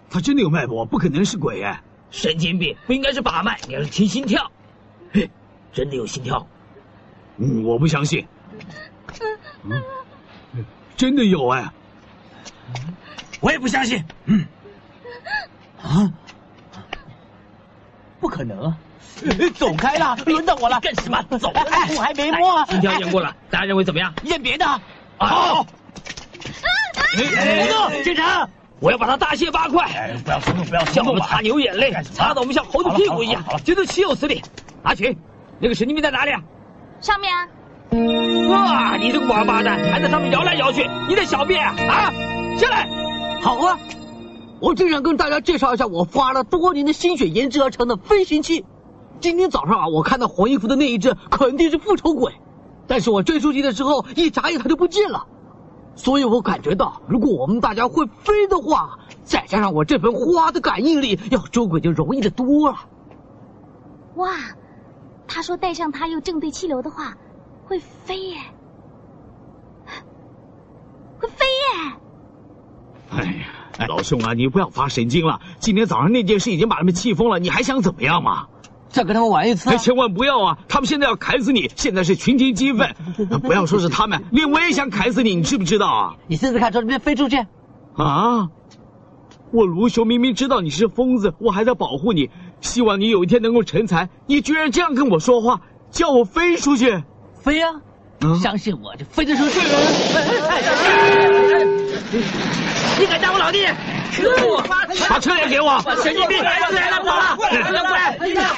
[0.09, 1.79] 他真的有脉搏，不可能是鬼哎！
[2.09, 4.51] 神经病，不应该是把脉，应该是听心跳。
[5.13, 5.29] 嘿
[5.71, 6.47] 真的有心跳？
[7.37, 8.27] 嗯，我不相信。
[9.63, 9.83] 嗯，
[10.95, 11.69] 真的有哎。
[13.39, 14.03] 我也不相信。
[14.25, 14.45] 嗯。
[15.81, 16.11] 啊！
[18.19, 18.77] 不可能啊！
[19.55, 20.79] 走开了，轮到我了。
[20.79, 21.21] 干什么？
[21.37, 21.51] 走！
[21.95, 22.65] 我还没摸。
[22.65, 24.11] 心跳验过了，大家认为怎么样？
[24.23, 24.65] 验别的。
[25.17, 25.65] 好。
[27.15, 28.03] 别动！
[28.03, 30.17] 警察，我要把他大卸八块。
[30.25, 34.41] 不要冲动，不要叫我们擦牛眼泪，擦的我们像猴子屁股一样，觉得岂有此理！
[34.83, 35.15] 阿群，
[35.59, 36.41] 那个神经病在哪里啊？
[36.99, 37.47] 上面啊。
[38.49, 38.97] 哇！
[38.97, 41.75] 你这个王八蛋，还在上面摇来摇去，你在小便啊？
[41.89, 42.13] 啊！
[42.57, 42.87] 下来。
[43.41, 43.79] 好啊。
[44.59, 48.65] 我正想跟大家介绍一下我花了多年的心血研制而成的飞行器。
[49.19, 52.33] 今天早上啊，我看到黄衣服的那一只肯定是复仇鬼，
[52.87, 55.25] 但是我追出去的时候，一眨眼它就不见了。
[55.95, 62.77] 所以我感觉到，如果我们大家会飞的话，再加上我这盆花的感应力，要捉鬼就容易的多了。
[64.15, 64.29] 哇，
[65.27, 67.13] 他说带上它又正对气流的话，
[67.65, 68.37] 会飞耶，
[71.19, 71.93] 会飞耶。
[73.11, 73.45] 哎呀。
[73.87, 75.39] 老兄啊，你不要发神经了。
[75.59, 78.47] 今天早上那件事已经把他们气疯了，你还想怎么样嘛？
[78.89, 79.69] 再跟他们玩一次？
[79.69, 80.57] 哎，千万不要啊！
[80.67, 82.95] 他们现在要砍死你，现在是群情激愤。
[83.43, 86.15] 不要说是他们，连我也想砍死你，你知不知道啊？
[86.25, 87.37] 你试试看，从这边飞出去。
[87.93, 88.49] 啊！
[89.51, 92.31] 我卢雄明明知道你是疯子，我还在保护你，
[92.61, 94.09] 希望你有一天能够成才。
[94.25, 97.03] 你居然这样跟我说话，叫我飞出去？
[97.41, 97.71] 飞啊！
[98.41, 99.59] 相信我，就飞得出去。
[102.99, 103.67] 你敢打我老弟？
[104.15, 104.63] 可恶！
[105.07, 105.79] 把车也给我！
[106.01, 106.43] 神经病！
[106.43, 107.35] 来了，跑了！
[107.37, 107.49] 快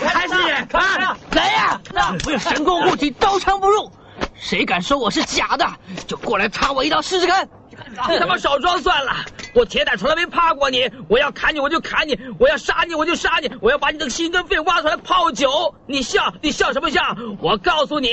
[0.08, 1.18] 还是你啊！
[1.34, 1.82] 来呀！
[2.26, 3.92] 我有神功护体，刀枪不入。
[4.34, 5.68] 谁敢说我是假的，
[6.08, 7.48] 就过来插我一刀试试看。
[7.90, 9.12] 你他妈少装算了！
[9.54, 15.74] 我铁胆从来没怕过你，我要砍你我就砍你，我要杀你我就杀你，我要把你的心跟肺挖出来泡酒。
[15.88, 17.02] 你笑，你笑什么笑？
[17.40, 18.10] 我告诉你，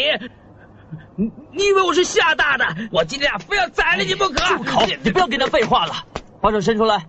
[1.17, 2.65] 你你以为我是吓大的？
[2.91, 4.57] 我今天啊，非要宰了你不可！
[4.57, 4.83] 住口！
[5.03, 5.93] 你不要跟他废话了，
[6.41, 7.07] 把手伸出来，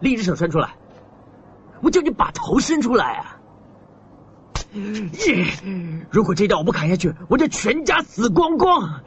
[0.00, 0.70] 另一只手伸出来，
[1.82, 3.36] 我叫你把头伸出来啊！
[6.10, 9.00] 如果这刀我不砍下去，我就全家死光光。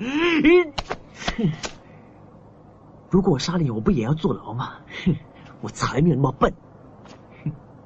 [3.09, 4.73] 如果我杀了你，我不也要坐牢吗？
[5.05, 5.15] 哼，
[5.61, 6.53] 我才没有那么笨。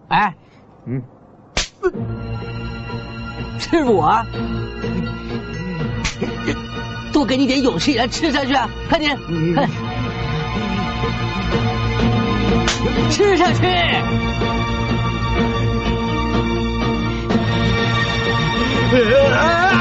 [0.07, 0.35] 哎，
[0.85, 1.01] 嗯，
[3.59, 4.21] 是我，
[7.13, 8.67] 多给你点勇气，来吃下去啊！
[8.89, 9.15] 快点，
[9.55, 9.67] 快，
[13.09, 13.61] 吃下去。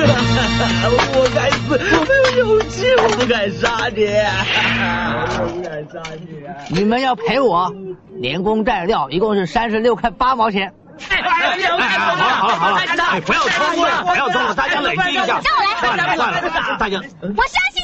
[1.12, 1.78] 我该死！
[1.96, 4.04] 我没有勇气，我不敢杀你，
[5.40, 6.26] 我不敢杀你。
[6.68, 7.72] 你们要赔我，
[8.16, 10.72] 连工带料，一共是三十六块八毛钱。
[11.08, 12.76] 哎，好了好了好了，
[13.10, 15.26] 哎，不要冲了，不要冲了，大家冷静一下。
[15.26, 17.82] 让我来，算了算了，大家，我相信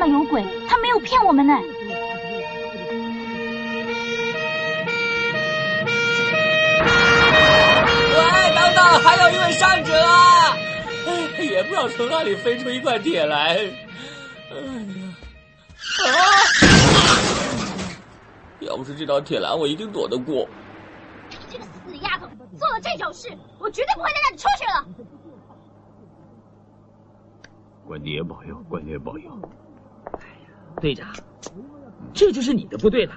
[0.00, 1.52] 的看到有鬼，他没有骗我们呢。
[8.16, 8.18] 喂，
[8.54, 10.56] 等等，还有一位伤者啊！
[11.38, 13.58] 也不知道从哪里飞出一块铁来。
[14.50, 14.54] 哎
[16.08, 16.16] 呀，啊！
[18.60, 20.48] 要不是这道铁栏，我一定躲得过。
[21.50, 22.26] 这个死丫头，
[22.58, 23.28] 做了这种事，
[23.58, 24.82] 我绝对不会再让你出去了。
[27.86, 29.30] 关爹保佑，关爹保佑。
[30.80, 31.08] 队长，
[32.12, 33.12] 这就是你的不对了。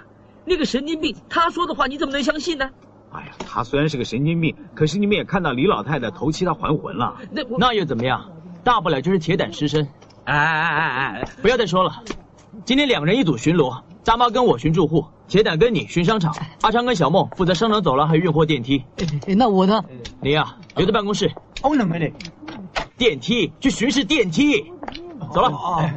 [0.45, 2.69] 那个神经病，他说的话你怎么能相信呢？
[3.11, 7.15] 哎呀，他虽然是个神经病，可是你们也看到李老太太头七他还魂了。
[7.31, 8.29] 那那又怎么样？
[8.63, 9.87] 大不了就是铁胆失身。
[10.25, 11.91] 哎哎哎哎哎，不要再说了。
[12.65, 18.83] 今天两个人一组巡逻，大妈跟我巡住户，铁胆跟你巡商场，阿昌跟小梦负责商场走廊还有运货电梯。
[19.37, 19.83] 那我呢？
[20.21, 21.31] 你呀，留在办公室。
[21.61, 22.11] 哦，那没得。
[22.97, 24.71] 电梯去巡视电梯，
[25.33, 25.51] 走了。
[25.79, 25.95] 哎，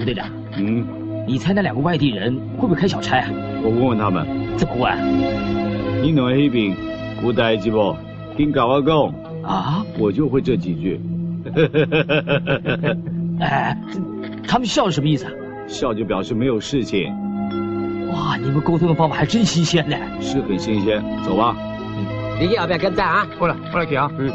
[0.00, 0.26] 卢队长，
[0.56, 0.82] 嗯，
[1.26, 3.28] 你猜那两个外地人会不会开小差啊？
[3.62, 4.26] 我问问他们。
[4.56, 4.96] 怎么问？
[6.02, 6.74] 你两个那边
[7.22, 7.94] 有代志不？
[8.36, 10.98] 跟跟我讲啊，我就会这几句。
[13.40, 13.76] 哎，
[14.48, 15.32] 他们笑是什么意思啊？
[15.66, 17.12] 笑就表示没有事情。
[18.10, 19.96] 哇，你们沟通的方法还真新鲜呢。
[20.22, 21.54] 是很新鲜，走吧。
[22.40, 23.26] 你要不要跟站啊？
[23.38, 24.10] 过来，过来给啊。
[24.18, 24.30] 嗯。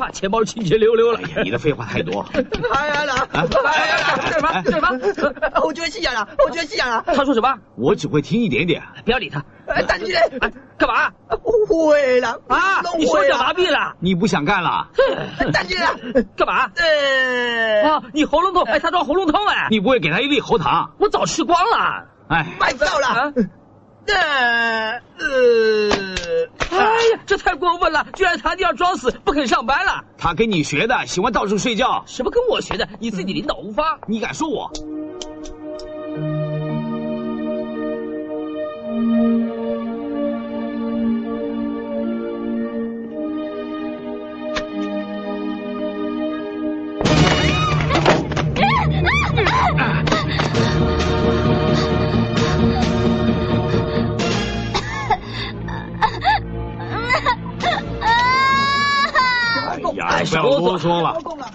[0.00, 1.18] 最怕钱包清洁溜溜了。
[1.18, 2.24] 哎呀你的废话太多。
[2.72, 3.28] 哎呀啦！
[3.32, 3.96] 哎呀
[4.30, 4.62] 什么？
[4.64, 5.60] 这什么？
[5.62, 7.04] 我觉得戏眼了，我觉得戏眼了。
[7.06, 7.54] 他说什么？
[7.76, 8.82] 我只会听一点点。
[9.04, 9.44] 不要理他。
[9.66, 10.22] 哎，站起来！
[10.40, 11.12] 哎，干嘛？
[11.68, 12.80] 会了啊！
[12.98, 13.94] 你手脚麻痹了？
[14.00, 14.88] 你不想干了？
[15.52, 15.90] 站起来！
[16.34, 16.70] 干嘛？
[16.76, 18.62] 呃，啊，你喉咙痛？
[18.64, 19.68] 哎，他装喉咙痛哎。
[19.70, 20.92] 你不会给他一粒喉糖？
[20.98, 22.06] 我早吃光了。
[22.28, 23.32] 哎，卖不到了。
[24.06, 25.90] 呃呃，
[26.70, 26.78] 哎
[27.12, 28.06] 呀，这太过分了！
[28.14, 30.04] 居然堂弟要装死，不肯上班了。
[30.18, 32.02] 他跟你学的，喜欢到处睡觉。
[32.06, 32.88] 什么跟我学的？
[32.98, 34.70] 你自己领导无方，你敢说我？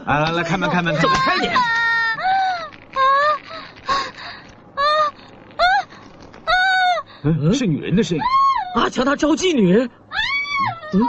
[0.06, 0.20] 了！
[0.20, 1.54] 来来来，开门开门，走开点！
[7.24, 8.24] 嗯，是女人的声音。
[8.76, 9.80] 阿强他招妓女。
[10.94, 11.02] 嗯，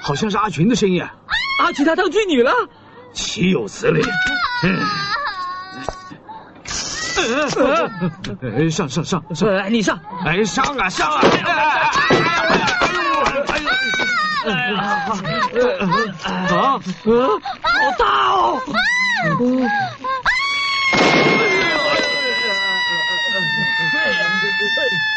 [0.00, 1.04] 好像是阿群的声音。
[1.60, 2.52] 阿群他当妓女了？
[3.12, 4.02] 岂有此理！
[4.62, 4.78] 嗯，
[8.70, 9.72] 上上上上！
[9.72, 9.98] 你上！
[10.24, 11.20] 哎，上啊上啊！
[14.46, 15.10] 哎呀！
[16.54, 16.78] 啊！
[17.76, 18.56] 好大哦！
[18.56, 19.32] 啊
[22.16, 23.40] 啊啊啊
[24.80, 25.15] 啊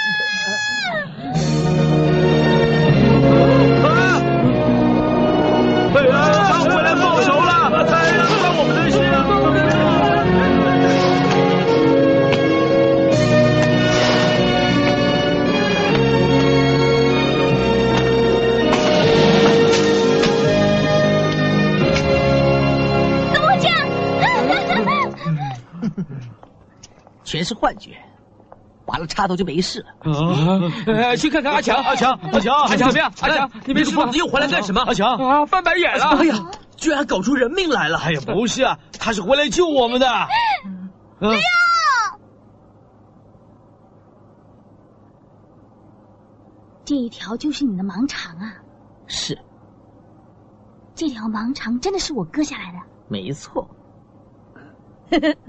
[27.40, 27.96] 全是幻觉，
[28.86, 29.88] 拔了插头就没事了。
[30.12, 31.16] 啊！
[31.16, 33.10] 去看看阿强，阿强，阿强，阿强怎么样？
[33.22, 34.10] 阿强，你没事吧？
[34.12, 34.82] 你又回来干什么？
[34.82, 36.18] 阿强啊，翻白眼了！
[36.18, 36.36] 哎呀，
[36.76, 37.98] 居然搞出人命来了！
[38.00, 40.06] 哎呀，不是啊，他是回来救我们的。
[41.18, 41.40] 不要！
[46.84, 48.54] 这一条就是你的盲肠啊！
[49.08, 49.40] 是，
[50.94, 52.80] 这条盲肠真的是我割下来的。
[53.08, 53.66] 没错。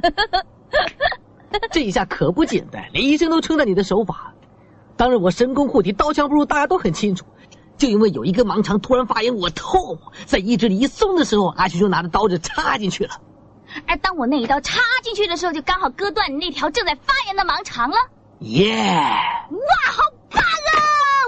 [1.70, 4.32] 这一下可不简单，连医生都称赞你的手法。
[4.96, 7.24] 当日，我神功护体，刀枪不入，大家都很清楚。
[7.76, 13.14] 就因为有一根盲肠突然发炎，我痛，在意志力一松的时候，阿旭就拿着刀子插进去了。
[13.86, 17.96] 而当我那一刀插进去的时候，就刚好割断你那条正在发炎的盲肠了。
[18.40, 18.74] 耶！
[18.74, 20.76] 哇，好棒啊！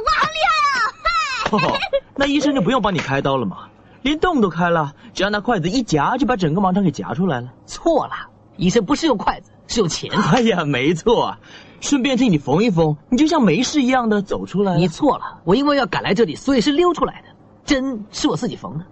[0.04, 1.72] 哇，好厉害啊！
[1.72, 1.78] 哦，
[2.16, 3.68] 那医生就不用帮你开刀了嘛，
[4.02, 7.48] 连洞都开了，只要拿筷子一夹，就把整个盲肠给夹出来了。
[7.64, 8.12] 错了，
[8.56, 10.16] 医生不是用筷子，是用钳子。
[10.30, 11.38] 哎呀，没错啊，
[11.80, 14.78] 顺便替你缝一缝，你就像没事一样的走出来了。
[14.78, 17.28] 你错了，我因为要赶来这里，所以是溜出来的。
[17.64, 18.84] 针是我自己缝的。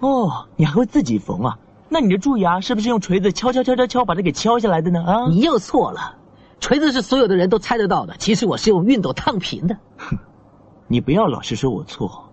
[0.00, 1.58] 哦，你还会自己缝啊？
[1.88, 5.02] 那你的蛀牙是不是用锤子敲敲敲敲敲把它给敲下来的呢？
[5.04, 6.16] 啊，你又错了，
[6.60, 9.76] 锤子是所有的人都猜得到的，其实我是用熨斗烫平的。
[9.96, 10.18] 哼，
[10.88, 12.28] 你不要老是说我错，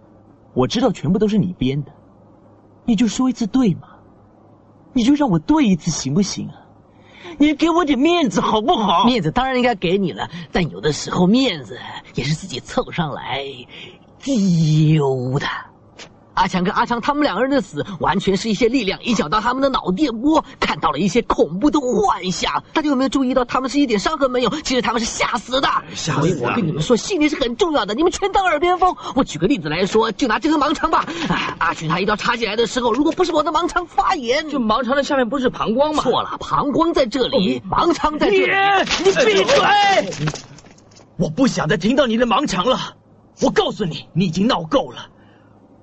[0.54, 1.92] 我知道全部都是你编的，
[2.86, 3.90] 你就说一次对嘛，
[4.94, 6.61] 你就让我对一次行不行啊？
[7.38, 9.06] 你给我点面子好不好？
[9.06, 11.80] 面子当然应该给你了，但有的时候面子
[12.16, 13.46] 也是自己凑上来
[14.24, 15.48] 丢的。
[16.34, 22.64] 阿强跟阿昌他们两个人的死，完全是一些力量影响到他们的脑电波，看到了一些恐怖的幻想。
[22.74, 24.50] 大家有没有注意到，他们是一点伤痕没有？
[24.62, 25.70] 其实他们是吓死的。
[25.94, 28.96] 吓死所以我跟你们说，信念是很重要的，你们全当耳边风。
[29.16, 31.06] 我举个例子来说，就拿这根盲肠吧。
[31.28, 36.02] 啊，阿群他一刀插进来的时候，如果不是我的盲肠发炎，就盲肠的下面不是膀胱吗？
[36.02, 38.52] 错了，膀胱在这里，盲肠在这里。
[39.04, 40.34] 你闭嘴！
[41.18, 42.96] 我不想再听到你的盲肠了。
[43.42, 45.08] 我告诉你，你已经闹够了。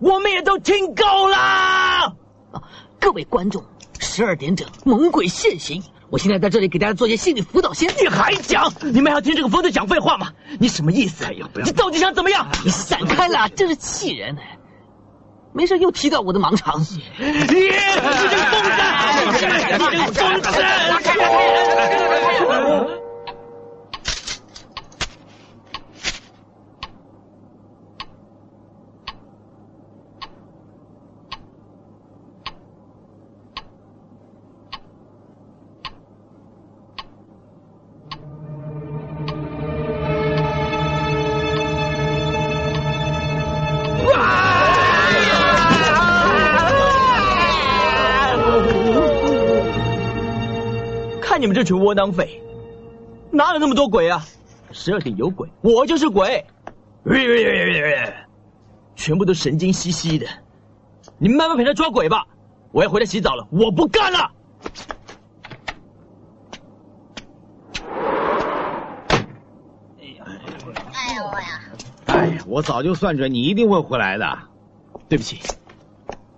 [0.01, 2.14] 我们也都听够了。
[3.01, 3.64] 各位观众，
[3.99, 7.92] 十二点整，猛鬼现形，我现在在这里给大家做些心理辅导先。
[8.01, 8.72] 你还讲？
[8.80, 10.32] 你们还要听这个疯子讲废话吗？
[10.59, 11.24] 你什么意思？
[11.24, 11.66] 哎呀，不要！
[11.66, 12.46] 你到底想怎么样？
[12.64, 14.36] 你闪开了，真是气人！
[15.53, 16.80] 没事又提到我的盲肠。
[16.80, 17.03] 你
[17.46, 17.78] 这个
[20.12, 20.51] 疯子！
[20.55, 21.24] 你这个
[22.46, 22.97] 疯子！
[51.59, 52.40] 这群窝囊废，
[53.32, 54.24] 哪有那么多鬼啊？
[54.70, 56.46] 十二点有鬼，我就是鬼，
[58.94, 60.26] 全部都神经兮兮的。
[61.18, 62.24] 你们慢慢陪他抓鬼吧，
[62.70, 64.30] 我要回来洗澡了，我不干了。
[69.90, 71.61] 哎呀我呀！
[72.06, 74.38] 哎呀，我早就算准你一定会回来的。
[75.09, 75.40] 对不起，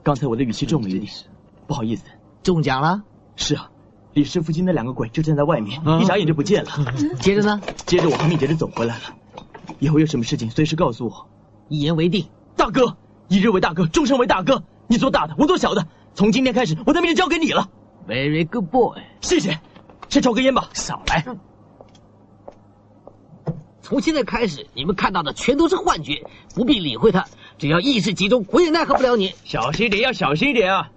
[0.03, 1.13] 刚才我的语气重了一点，
[1.67, 2.07] 不好意思。
[2.43, 3.03] 中奖了？
[3.37, 3.71] 是啊。
[4.13, 6.71] 李氏附近那两个鬼就站在外面，一眨眼就不见了。
[7.21, 7.61] 接着呢？
[7.87, 9.03] 接着我和蜜姐就走回来了。
[9.79, 11.27] 以后有什么事情随时告诉我。
[11.69, 12.27] 一言为定。
[12.57, 12.97] 大哥，
[13.29, 14.63] 一日为大哥，终身为大哥。
[14.89, 15.87] 你做大的，我做小的。
[16.15, 17.71] 从今天开始，我的命就交给你了。
[18.09, 19.01] Very good boy。
[19.21, 19.61] 谢谢。
[20.09, 20.69] 先抽根烟吧。
[20.75, 21.25] 少来。
[23.81, 27.25] 从现在开始，你们看到的全都是幻觉，不必理会它。
[27.59, 29.33] 只要意识集中，鬼也奈何不了你。
[29.45, 30.91] 小心一点，要小心一点啊！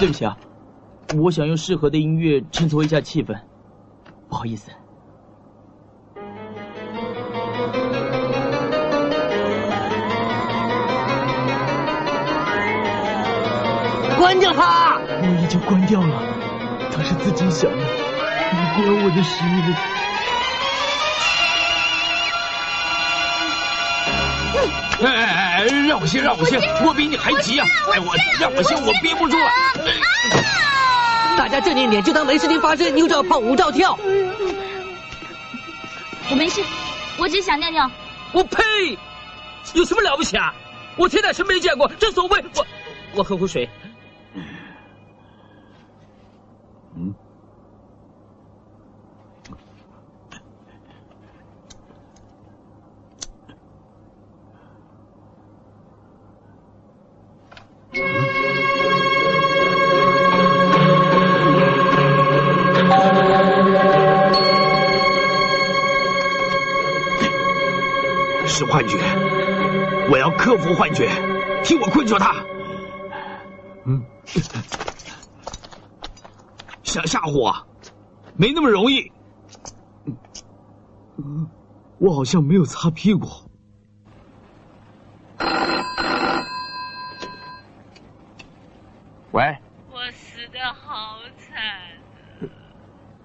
[0.00, 0.34] 对不起啊，
[1.14, 3.38] 我想用适合的音乐衬托一下气氛，
[4.30, 4.70] 不好意思。
[14.18, 14.98] 关掉它！
[14.98, 16.22] 我已经关掉了，
[16.90, 19.44] 它是自己响的，你关我的事。
[19.44, 20.19] 哎
[25.60, 25.86] 哎哎！
[25.86, 27.66] 让我先，让我先，我比你还急啊！
[27.92, 29.50] 哎，我让我先，我憋不住了。
[31.36, 33.98] 大家正经点，就当没事情发生，牛照跑，舞照跳。
[36.30, 36.62] 我没事，
[37.18, 37.90] 我只想尿尿。
[38.32, 38.62] 我呸！
[39.74, 40.54] 有什么了不起啊？
[40.96, 42.66] 我天哪，真没见过，正所谓我，
[43.16, 43.68] 我喝口水。
[78.40, 79.12] 没那么容易。
[81.18, 81.46] 嗯，
[81.98, 83.28] 我好像没有擦屁股。
[89.32, 89.58] 喂，
[89.90, 92.50] 我死的好惨，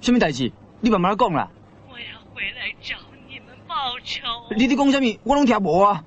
[0.01, 0.51] 什么代志？
[0.81, 1.49] 你慢慢讲啦。
[1.87, 4.53] 我要回来找你们报仇。
[4.53, 5.17] 你在讲什么？
[5.23, 6.03] 我拢听无啊。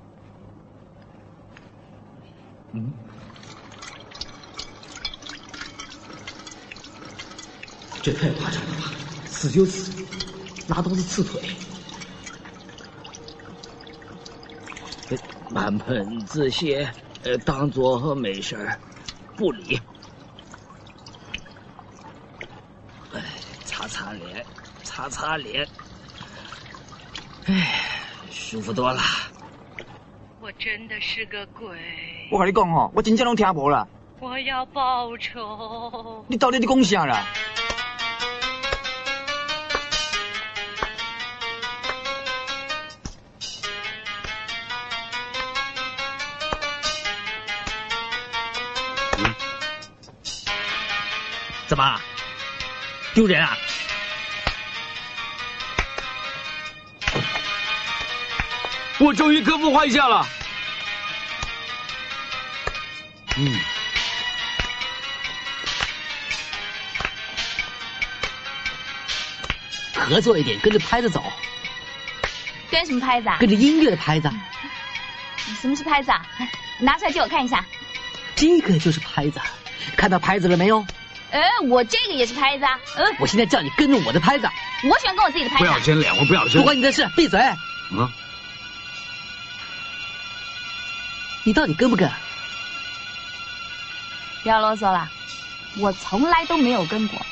[2.73, 2.93] 嗯。
[8.01, 8.98] 这太夸张了吧！
[9.39, 10.05] 死就死，
[10.67, 11.41] 拿刀子刺腿。
[15.49, 16.91] 满盆子血，
[17.23, 18.77] 呃，当做没事儿，
[19.37, 19.79] 不理。
[23.13, 23.23] 哎，
[23.63, 24.45] 擦擦脸，
[24.83, 25.65] 擦擦脸，
[27.45, 27.85] 哎，
[28.29, 29.01] 舒服多了。
[30.41, 31.69] 我真的是个鬼。
[32.29, 33.87] 我跟你讲哦，我真正拢听无啦。
[34.19, 36.25] 我要报仇。
[36.27, 37.25] 你到底在讲啥啦？
[51.79, 52.01] 么？
[53.13, 53.57] 丢人啊！
[58.99, 60.27] 我终于克服幻象了。
[63.37, 63.59] 嗯。
[69.95, 71.23] 合作一点，跟着拍子走。
[72.69, 73.37] 跟什么拍子啊？
[73.39, 74.29] 跟着音乐的拍子。
[75.61, 76.25] 什么是拍子啊？
[76.79, 77.63] 拿出来借我看一下。
[78.35, 79.39] 这个就是拍子，
[79.95, 80.85] 看到拍子了没有？
[81.31, 82.79] 哎，我这个也是拍子啊。
[82.95, 84.49] 嗯，我现在叫你跟着我的拍子。
[84.83, 85.63] 我喜欢跟我自己的拍子。
[85.63, 86.61] 不要争，脸，我不要争。
[86.61, 87.39] 不关你的事，闭嘴。
[87.91, 88.11] 嗯。
[91.43, 92.09] 你到底跟不跟？
[94.43, 95.09] 不要啰嗦了，
[95.77, 97.25] 我从来都没有跟过，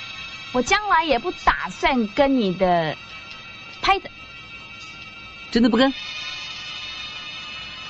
[0.52, 2.96] 我将来也不打算跟你的
[3.82, 4.10] 拍子。
[5.50, 5.94] 真的不跟？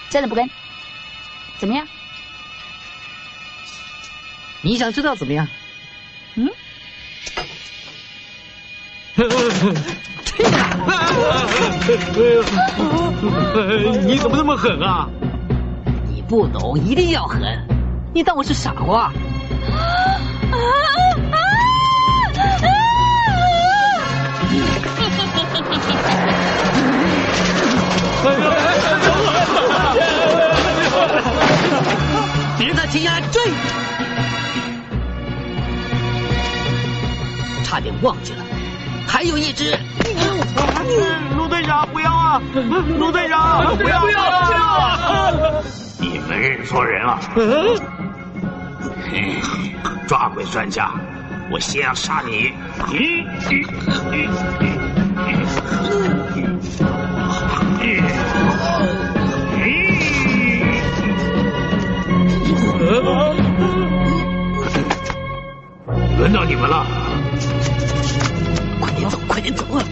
[0.10, 0.50] 真的不跟？
[1.58, 1.88] 怎么样？
[4.62, 5.48] 你想知道怎么样？
[6.38, 6.48] 嗯？
[14.06, 15.10] 你怎么那么狠啊？
[16.08, 17.42] 你不懂，一定要狠。
[18.14, 19.12] 你当我是傻瓜？
[32.60, 33.42] 别再停下来追！
[37.68, 38.40] 差点忘记了，
[39.06, 39.78] 还有一只。
[41.36, 42.42] 陆队长，不要啊！
[42.98, 44.98] 陆队长，不要不要啊！
[46.00, 47.20] 你们认错人了。
[50.08, 50.92] 抓鬼专家，
[51.52, 52.54] 我先要杀你。
[66.18, 66.86] 轮到你们了，
[68.80, 69.84] 快点走，快点走啊！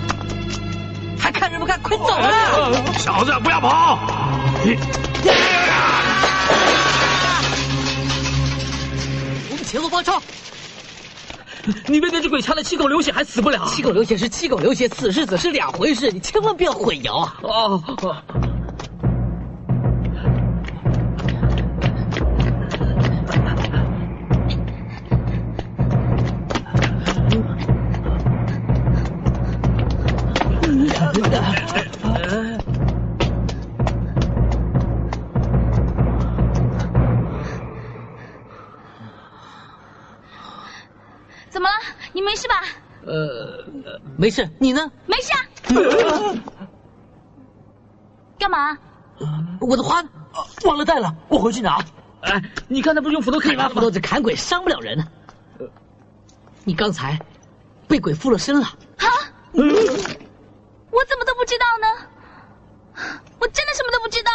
[1.20, 1.80] 还看什么看？
[1.82, 2.30] 快走啊！
[2.98, 4.00] 小子，不要跑！
[9.50, 10.22] 我们前后包抄。
[11.88, 13.66] 你被那只鬼掐了七口流血，还死不了。
[13.68, 17.34] 七口流血是七口流血，死是死是两回事，你千万不要混淆啊！
[44.26, 44.50] 没事。
[44.58, 44.92] 你呢？
[45.06, 45.38] 没事啊。
[48.40, 48.76] 干嘛？
[49.62, 50.10] 我的花呢？
[50.64, 51.78] 忘了带了，我回去拿。
[52.22, 53.66] 哎，你刚才不是用斧头砍吗？
[53.66, 55.06] 拿斧头子砍鬼伤不了人呢。
[56.64, 57.20] 你刚才
[57.88, 58.66] 被鬼附了身了。
[58.66, 59.06] 啊？
[59.54, 61.88] 我怎么都不知道呢？
[63.40, 64.32] 我真的什么都不知道。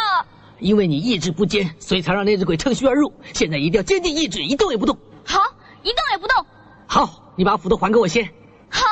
[0.59, 3.11] 因为你意志不坚，所以才让那只鬼趁虚而入。
[3.33, 4.97] 现在一定要坚定意志，一动也不动。
[5.25, 5.41] 好，
[5.83, 6.45] 一动也不动。
[6.87, 8.25] 好，你把斧头还给我先。
[8.69, 8.85] 好，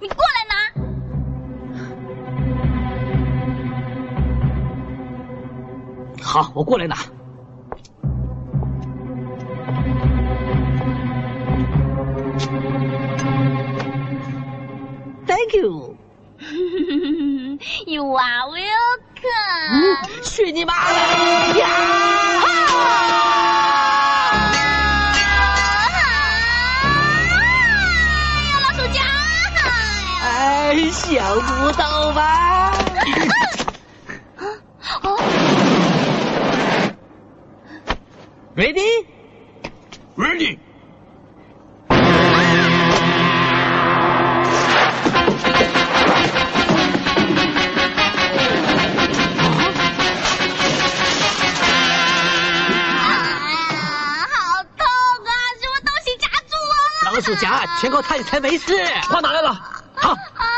[0.00, 0.54] 你过来拿。
[6.22, 6.96] 好，我过来拿。
[15.26, 15.96] Thank you.
[17.86, 19.96] You are welcome.
[20.22, 21.58] 去你妈的！
[21.58, 21.66] 呀！
[30.90, 32.72] 想不到吧
[38.56, 39.06] ？Ready?
[40.16, 40.58] Ready.
[54.30, 54.86] 好痛
[55.24, 55.30] 啊！
[55.60, 56.72] 什么东西夹住我
[57.04, 57.12] 了？
[57.12, 58.74] 老鼠夹，全靠他才没事。
[59.08, 59.77] 花哪来了？
[60.00, 60.14] 好，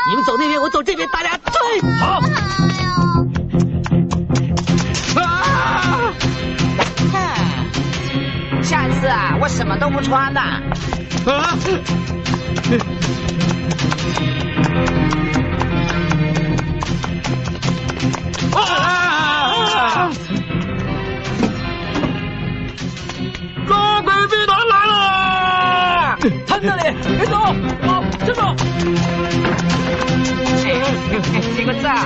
[0.09, 1.81] 你们走那边，我走这边，大家追。
[1.99, 2.21] 好。
[5.19, 6.13] 啊！
[8.61, 10.39] 下次啊，我什么都不穿的。
[10.39, 10.61] 啊！
[18.53, 20.09] 啊！
[23.67, 26.17] 高鬼兵团来了！
[26.47, 27.35] 他们那里，别走，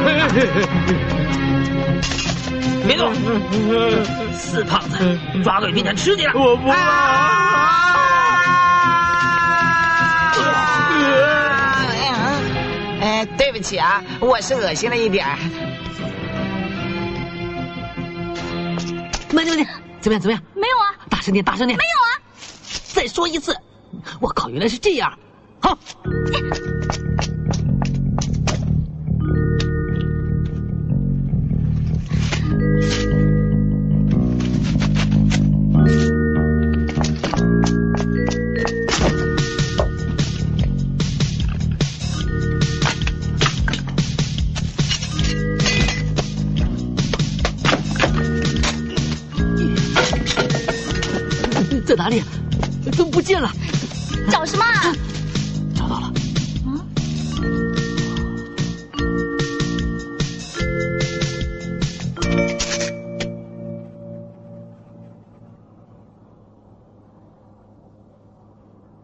[2.86, 3.12] 别动！
[4.34, 6.34] 死胖子，抓鬼兵团吃你了！
[6.36, 6.70] 我不。
[13.02, 15.26] 哎，对不起啊，我是恶心了一点。
[19.34, 19.68] 慢点，慢点，
[20.00, 20.22] 怎么样？
[20.22, 20.40] 怎么样？
[20.54, 20.94] 没有啊。
[21.10, 21.76] 大声点，大声点。
[21.78, 22.22] 没有啊。
[22.94, 23.56] 再说一次。
[24.20, 25.12] 我靠，原来是这样。
[25.60, 25.76] 好。
[26.04, 26.12] 怎
[53.26, 53.50] 见了？
[54.30, 54.94] 找什么啊？
[55.74, 56.14] 找到了。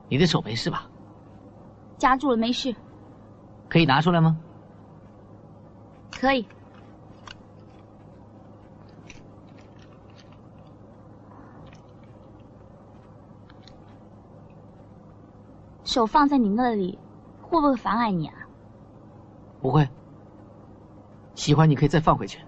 [0.07, 0.87] 你的手没事吧？
[1.97, 2.75] 夹住了，没事，
[3.69, 4.37] 可以拿出来吗？
[6.11, 6.45] 可以。
[15.91, 16.97] 手放在你那里，
[17.41, 18.33] 会不会妨碍你啊？
[19.61, 19.89] 不会。
[21.35, 22.39] 喜欢你可以再放回去。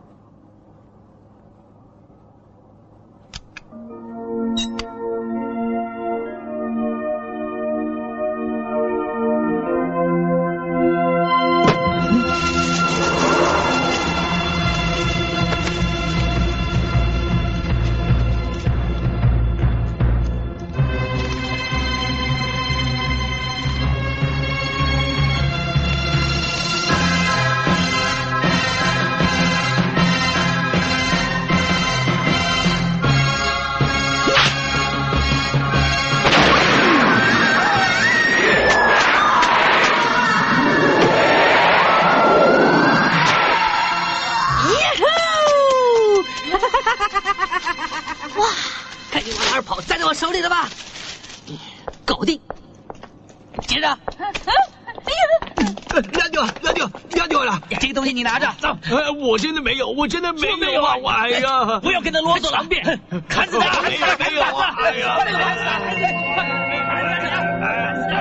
[56.75, 57.61] 扔掉，扔掉，扔掉了！
[57.79, 58.47] 这个东西你拿着。
[58.59, 58.75] 走。
[58.83, 60.95] 哎，我真的没有，我真的没有啊！
[60.95, 62.83] 我哎呀，不要跟他啰嗦了，变，
[63.27, 64.75] 看着他，没有没有啊！
[64.77, 66.03] 哎呀，快点，快点，快点，
[66.35, 68.17] 快点，快点！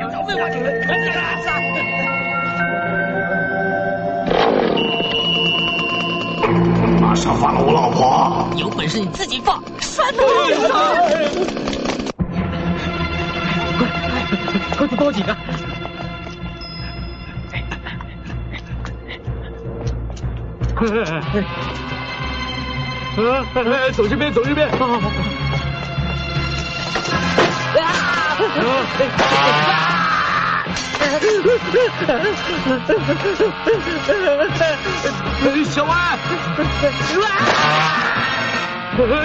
[0.00, 0.40] 有少废话，
[0.86, 1.20] 快点啊！
[7.00, 8.48] 马上放了我老婆！
[8.56, 9.62] 有本事你自己放！
[9.80, 10.24] 山东
[14.76, 15.36] 快去报警啊！
[23.54, 24.68] 哎，走这边，走这边。
[35.64, 35.94] 小歪，
[38.96, 39.22] 哎难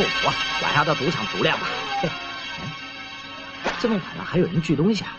[0.00, 0.34] 不死必有后福啊！
[0.62, 1.66] 晚上到赌场赌两把。
[3.80, 5.10] 这么晚了，还有人聚东西啊？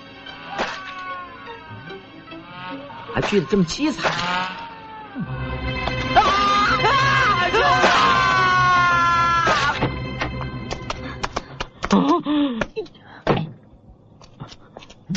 [3.14, 4.12] 还聚的这么凄惨。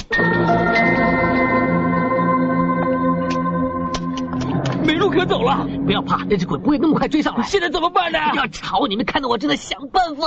[0.06, 1.13] 没
[5.24, 5.66] 走了！
[5.84, 7.44] 不要怕，那只鬼不会那么快追上来。
[7.46, 8.18] 现在怎么办呢？
[8.30, 8.86] 不要吵！
[8.86, 10.26] 你们看到我正在想办法。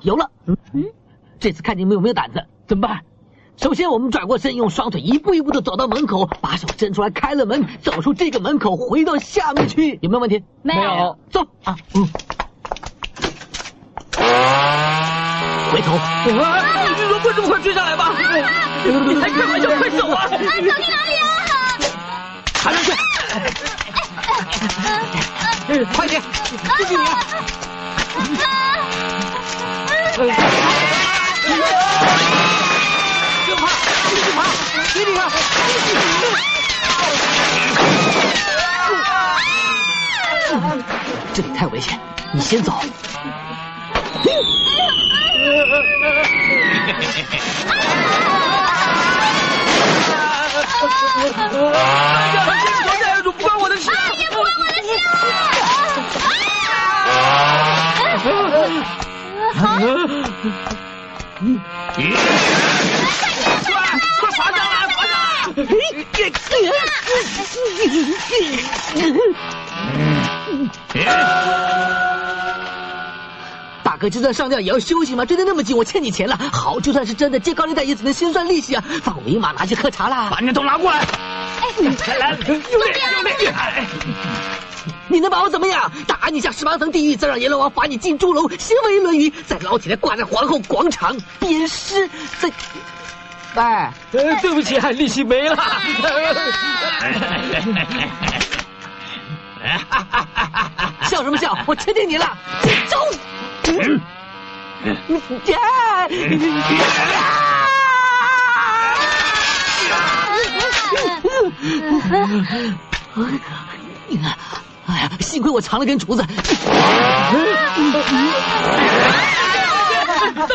[0.00, 0.56] 有了，嗯，
[1.40, 2.44] 这次看你们有没有胆子？
[2.66, 3.00] 怎么办？
[3.56, 10.42] 首先，我们转过身，用双腿一步一步的走到门口，把手伸出来开了门，走出这个门口，回到下面去，有没有问题？
[10.62, 11.16] 没有。
[11.30, 12.08] 走啊，嗯。
[15.70, 15.92] 回头。
[16.24, 16.32] 你
[17.08, 18.12] 说会这么快追上来吧？
[18.84, 20.24] 你还开玩笑，快走啊！
[20.24, 21.28] 啊走去哪里啊？
[22.54, 22.92] 爬上去。
[25.94, 26.22] 快点，
[26.78, 27.04] 谢谢你。
[33.46, 33.66] 就爬，
[34.08, 34.44] 继续爬，
[34.94, 35.22] 给你了。
[41.34, 41.98] 这里太危险，
[42.32, 42.72] 你先走
[53.40, 54.82] 关我的事，也不关我的事
[58.72, 59.60] 快
[63.50, 63.82] 爬上来，
[64.20, 64.52] 爬上
[73.82, 75.24] 大哥，就算上吊也要休息吗？
[75.24, 76.38] 追得那么紧，我欠你钱了。
[76.52, 78.82] 好，就算是真的，借高利贷也只能先算利息啊。
[79.02, 80.28] 放我一马，拿去喝茶啦。
[80.30, 80.98] 把你的头拿过来。
[80.98, 81.06] 哎，
[82.08, 83.28] 来来，用力用力！
[85.12, 85.92] 你能把我怎么样？
[86.06, 92.08] 打你下十八层地狱，再让阎罗王罚你进猪笼，行为论语，再捞起来挂在皇后广场鞭尸，
[92.40, 92.50] 再……
[93.54, 95.54] 哎，对不起，利息没了。
[101.04, 101.56] 笑什么笑？
[101.66, 102.26] 我吃定你了，
[102.62, 102.98] 集中！
[114.86, 116.22] 哎呀，幸亏我藏了根竹子。
[116.22, 116.28] 到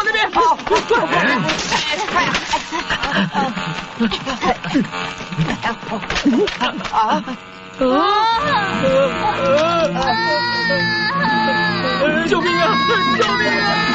[0.04, 0.42] 那边，快！
[7.80, 8.04] 啊！
[12.28, 12.64] 救命啊！
[13.18, 13.87] 救命啊！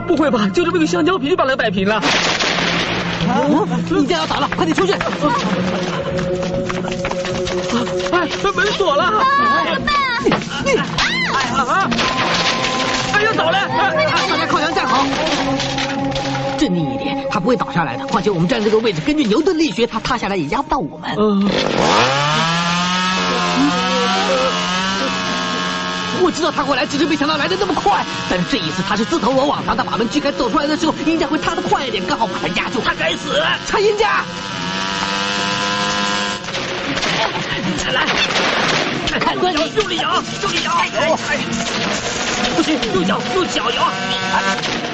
[0.00, 0.48] 不会吧？
[0.52, 2.02] 就这么个香蕉皮就把他摆平了？
[3.88, 4.92] 你家要倒了，快点出去！
[8.12, 9.04] 哎，门锁了！
[9.06, 9.94] 怎么办
[10.76, 10.82] 啊？
[11.56, 11.90] 啊！
[13.12, 13.68] 哎，呀倒了！
[14.28, 15.06] 大家靠墙站好，
[16.58, 18.06] 镇定一点，他不会倒下来的。
[18.06, 21.16] 况且我们站这个位置，根据牛顿力学，他塌下来也压不到我们。
[26.22, 28.04] 我知道他会来，只是没想到来的那么快。
[28.30, 32.80] 但是这一次他是自投罗网，当他把门锯开走出来的时候，鹰架会踏得快一点，刚好把他压住。
[32.84, 33.42] 他该死！
[33.66, 34.24] 拆鹰架！
[37.92, 38.06] 来，
[39.18, 40.72] 看关你，用力摇，用力摇！
[42.56, 43.90] 不行，用脚，用脚摇！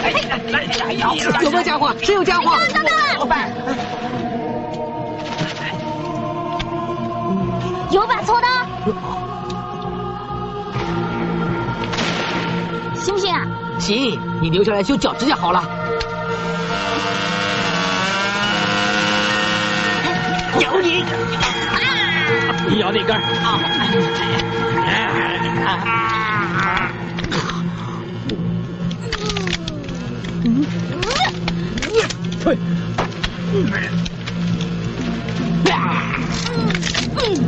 [0.03, 0.11] 哎，
[0.51, 1.15] 来，来摇！
[1.15, 1.95] 有没有家伙？
[2.03, 2.57] 谁有家伙？
[3.19, 3.53] 老板，
[7.91, 8.49] 有把锉刀，
[13.01, 13.47] 行不行啊？
[13.79, 15.63] 行，你留下来修脚指甲好了。
[20.61, 21.05] 咬你！
[22.69, 23.61] 你咬那根啊！
[37.15, 37.39] 退！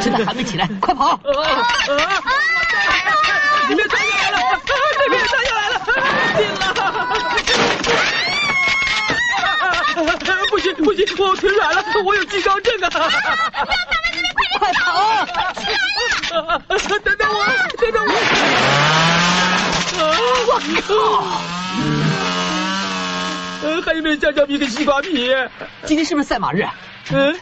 [0.00, 1.20] 现在还没起来， 快跑！
[3.68, 4.38] 那边站下来了，
[4.98, 5.74] 那边站下来了，
[6.36, 6.64] 进了！
[10.50, 12.88] 不行不行，我腿软了，我有惧高症啊！
[14.58, 15.26] 快跑！
[17.04, 17.44] 等等我，
[17.78, 18.12] 等等我！
[20.48, 20.50] 我
[20.88, 20.92] 靠！
[23.62, 25.30] 呃，还有没有香蕉皮跟西瓜皮？
[25.84, 26.66] 今天是不是赛马日？
[27.12, 27.38] 嗯，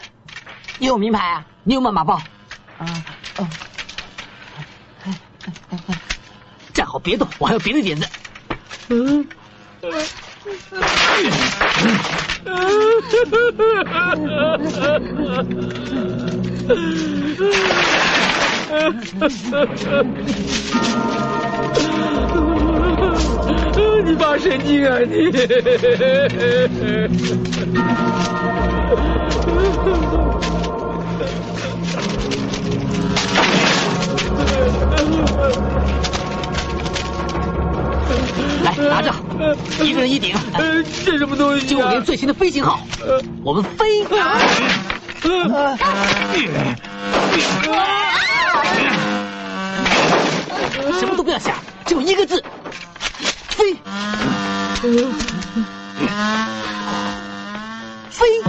[0.77, 1.43] 你有名牌啊？
[1.63, 2.21] 你有没有马报？
[6.73, 8.07] 站好，别动，我还有别的点子。
[8.89, 9.27] 嗯。
[24.05, 25.31] 你发神经啊你！
[38.63, 39.13] 来，拿着，
[39.83, 40.35] 一个人一顶。
[41.05, 41.65] 这什么东西？
[41.67, 42.79] 就我连最新的飞行号，
[43.43, 44.03] 我们飞。
[50.99, 51.55] 什么都不要想，
[51.85, 52.43] 只有一个字：
[53.49, 53.73] 飞。
[58.09, 58.41] 飞。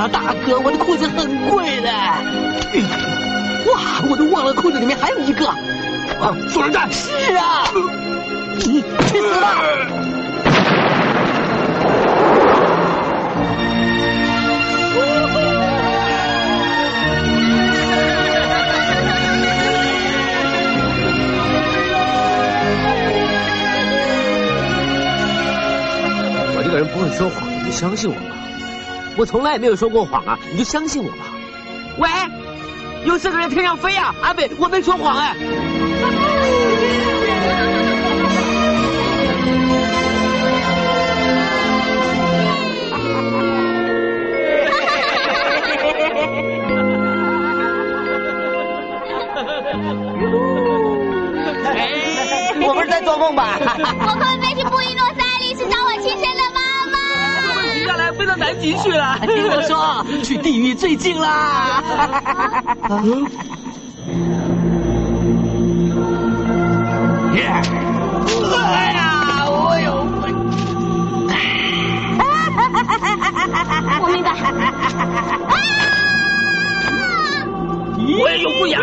[0.00, 1.90] 呀，大哥，我的裤子很贵的。
[3.70, 5.46] 哇，我都忘了裤子里面还有一个。
[5.46, 6.88] 啊，做人蛋。
[6.90, 7.70] 是啊。
[8.56, 9.62] 你去死吧！
[26.56, 28.39] 我这个人不会说谎，你相信我吧。
[29.16, 31.26] 我从来也没有说过谎啊，你就相信我吧。
[31.98, 32.08] 喂，
[33.04, 34.14] 有四个人天上飞啊！
[34.22, 35.36] 阿北，我没说谎 哎。
[52.62, 53.58] 我不是在做梦吧？
[53.58, 55.09] 我可以飞去布宜诺
[58.20, 59.18] 飞到南极去了。
[59.22, 61.82] 听我说， 去地狱最近啦。
[67.32, 70.04] 哎呀，我有
[74.00, 74.28] 我明白。
[78.22, 78.78] 我也有不雅。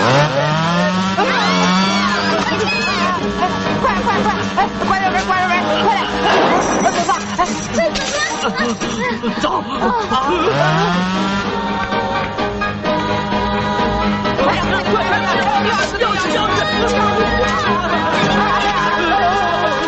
[0.00, 0.04] 啊
[3.80, 4.26] 快快快！
[4.56, 5.52] 哎，快点，快点，
[5.84, 6.00] 快点！
[6.82, 7.12] 快走吧！
[7.38, 7.40] 哎，
[9.40, 9.44] 走！
[14.42, 14.58] 快点，
[14.90, 15.68] 快点，快点！
[15.68, 16.18] 要死要死！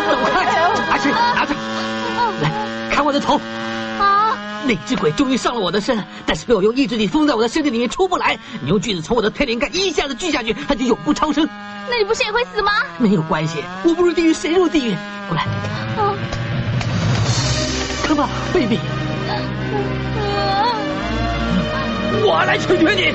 [0.07, 0.35] 走开！
[0.91, 1.03] 阿水，
[1.35, 1.51] 拿着，
[2.41, 2.45] 来
[2.91, 3.39] 看我的头。
[4.63, 4.65] 啊！
[4.65, 8.39] 那只鬼终于上了我的身，但是被我用意志力封在我的身体里面出不来。
[8.61, 11.47] 你用锯子从我的天灵盖一下子锯下去，它就永不超生。
[11.89, 12.71] 那你不是也会死吗？
[12.97, 14.95] 没有关系，我不入地狱谁入地狱？
[15.27, 15.43] 过来。
[15.97, 16.15] 啊
[18.07, 18.79] ，Come on, baby。
[22.25, 23.13] 我来解决你。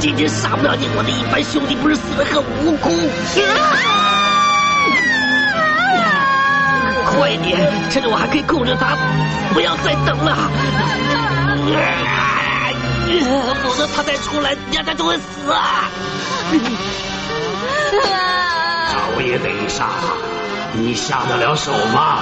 [0.00, 2.90] 今天杀不了你，我的一般兄弟不是死的很无辜。
[7.18, 8.96] 快点，趁着我还可以控制他，
[9.52, 10.50] 不要再等了。
[13.62, 15.88] 否则他再出来，人家就会死啊！
[18.92, 19.88] 早也得杀，
[20.72, 22.18] 你下得了手吗？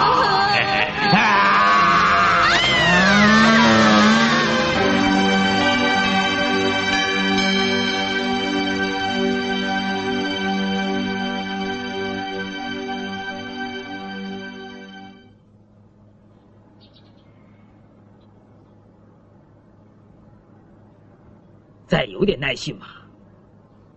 [21.92, 22.86] 再有点耐性吧。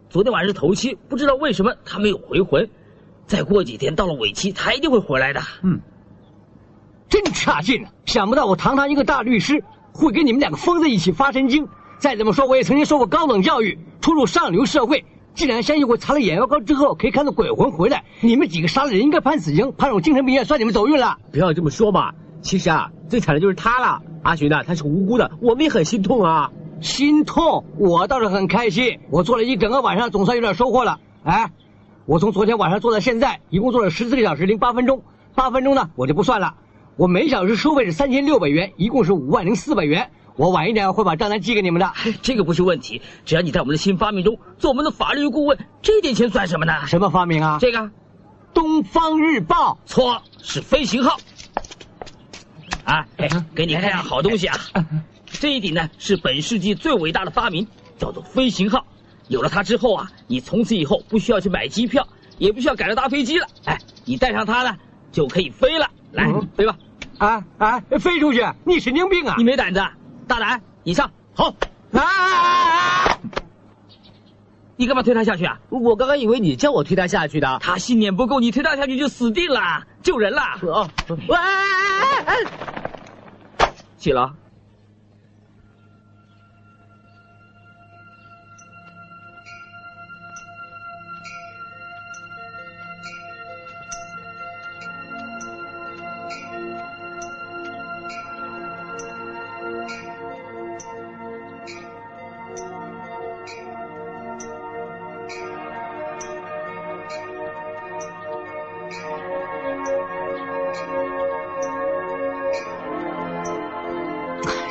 [0.10, 2.70] 昨天晚上是头七，不知道为什么他没有回魂。
[3.26, 5.40] 再过几天到了尾期，他一定会回来的。
[5.64, 5.80] 嗯，
[7.08, 7.92] 真差劲啊！
[8.06, 9.64] 想不到我堂堂一个大律师，
[9.94, 11.66] 会跟你们两个疯子一起发神经。
[11.98, 15.06] 再怎么说，我也曾经受过高等教育，出入上流社会。
[15.34, 21.18] 既然相信我擦了眼药膏之后可以看到鬼魂回来，你们几个杀了人应该判死刑，判入精神病院，算你们走运了。
[21.32, 22.12] 不要这么说嘛！
[22.42, 24.02] 其实啊，最惨的就是他了。
[24.22, 26.52] 阿寻呢，他是无辜的，我们也很心痛啊。
[26.86, 28.99] 心痛，我倒是很开心。
[29.10, 30.99] 我做了一整个晚上，总算有点收获了。
[31.24, 31.52] 哎，
[32.06, 35.02] 我从昨天晚上做到现在，一共做了十四个小时零八分钟。
[35.34, 36.53] 八分钟呢，我就不算了。
[36.95, 40.12] 我每小时收费是三千六百元，一共是五万零四百元。
[40.36, 41.91] 我晚一点会把账单寄给你们的。
[42.22, 46.86] 这个不是问题，只要你在我们的新发明中做我们的法律顾问，这点钱算什么呢？
[46.86, 47.57] 什么发明啊？
[47.60, 47.80] 这个，
[48.53, 51.18] 《东方日报》错，是飞行号。
[52.84, 54.56] 啊，哎，给你看样好东西啊！
[55.36, 57.68] 这一顶呢是本世纪最伟大的发明，
[57.98, 58.86] 叫做飞行号。
[59.28, 62.07] 有了它之后啊，你从此以后不需要去买机票，
[62.38, 63.48] 也不需要赶着搭飞机了。
[63.66, 64.76] 哎，你带上它呢，
[65.12, 65.90] 就可以飞了。
[66.12, 66.78] 来，飞吧！
[67.18, 68.45] 啊啊，飞出去！
[68.66, 69.36] 你神经病啊！
[69.38, 69.84] 你没胆子，
[70.28, 71.10] 大胆，你上！
[71.34, 71.53] 好！
[71.94, 73.20] 啊！
[74.78, 75.57] 你干嘛推他下去啊？
[75.70, 77.60] 我刚刚以为你叫我推他下去的。
[77.62, 80.41] 他信念不够，你推他下去就死定了，救人了！
[80.62, 80.90] 哦，
[81.28, 81.38] 喂！
[83.98, 84.34] 起了。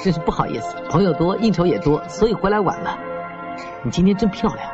[0.05, 2.98] 真是不好意思，朋友多，应酬也多，所以回来晚了。
[3.82, 4.74] 你今天真漂亮。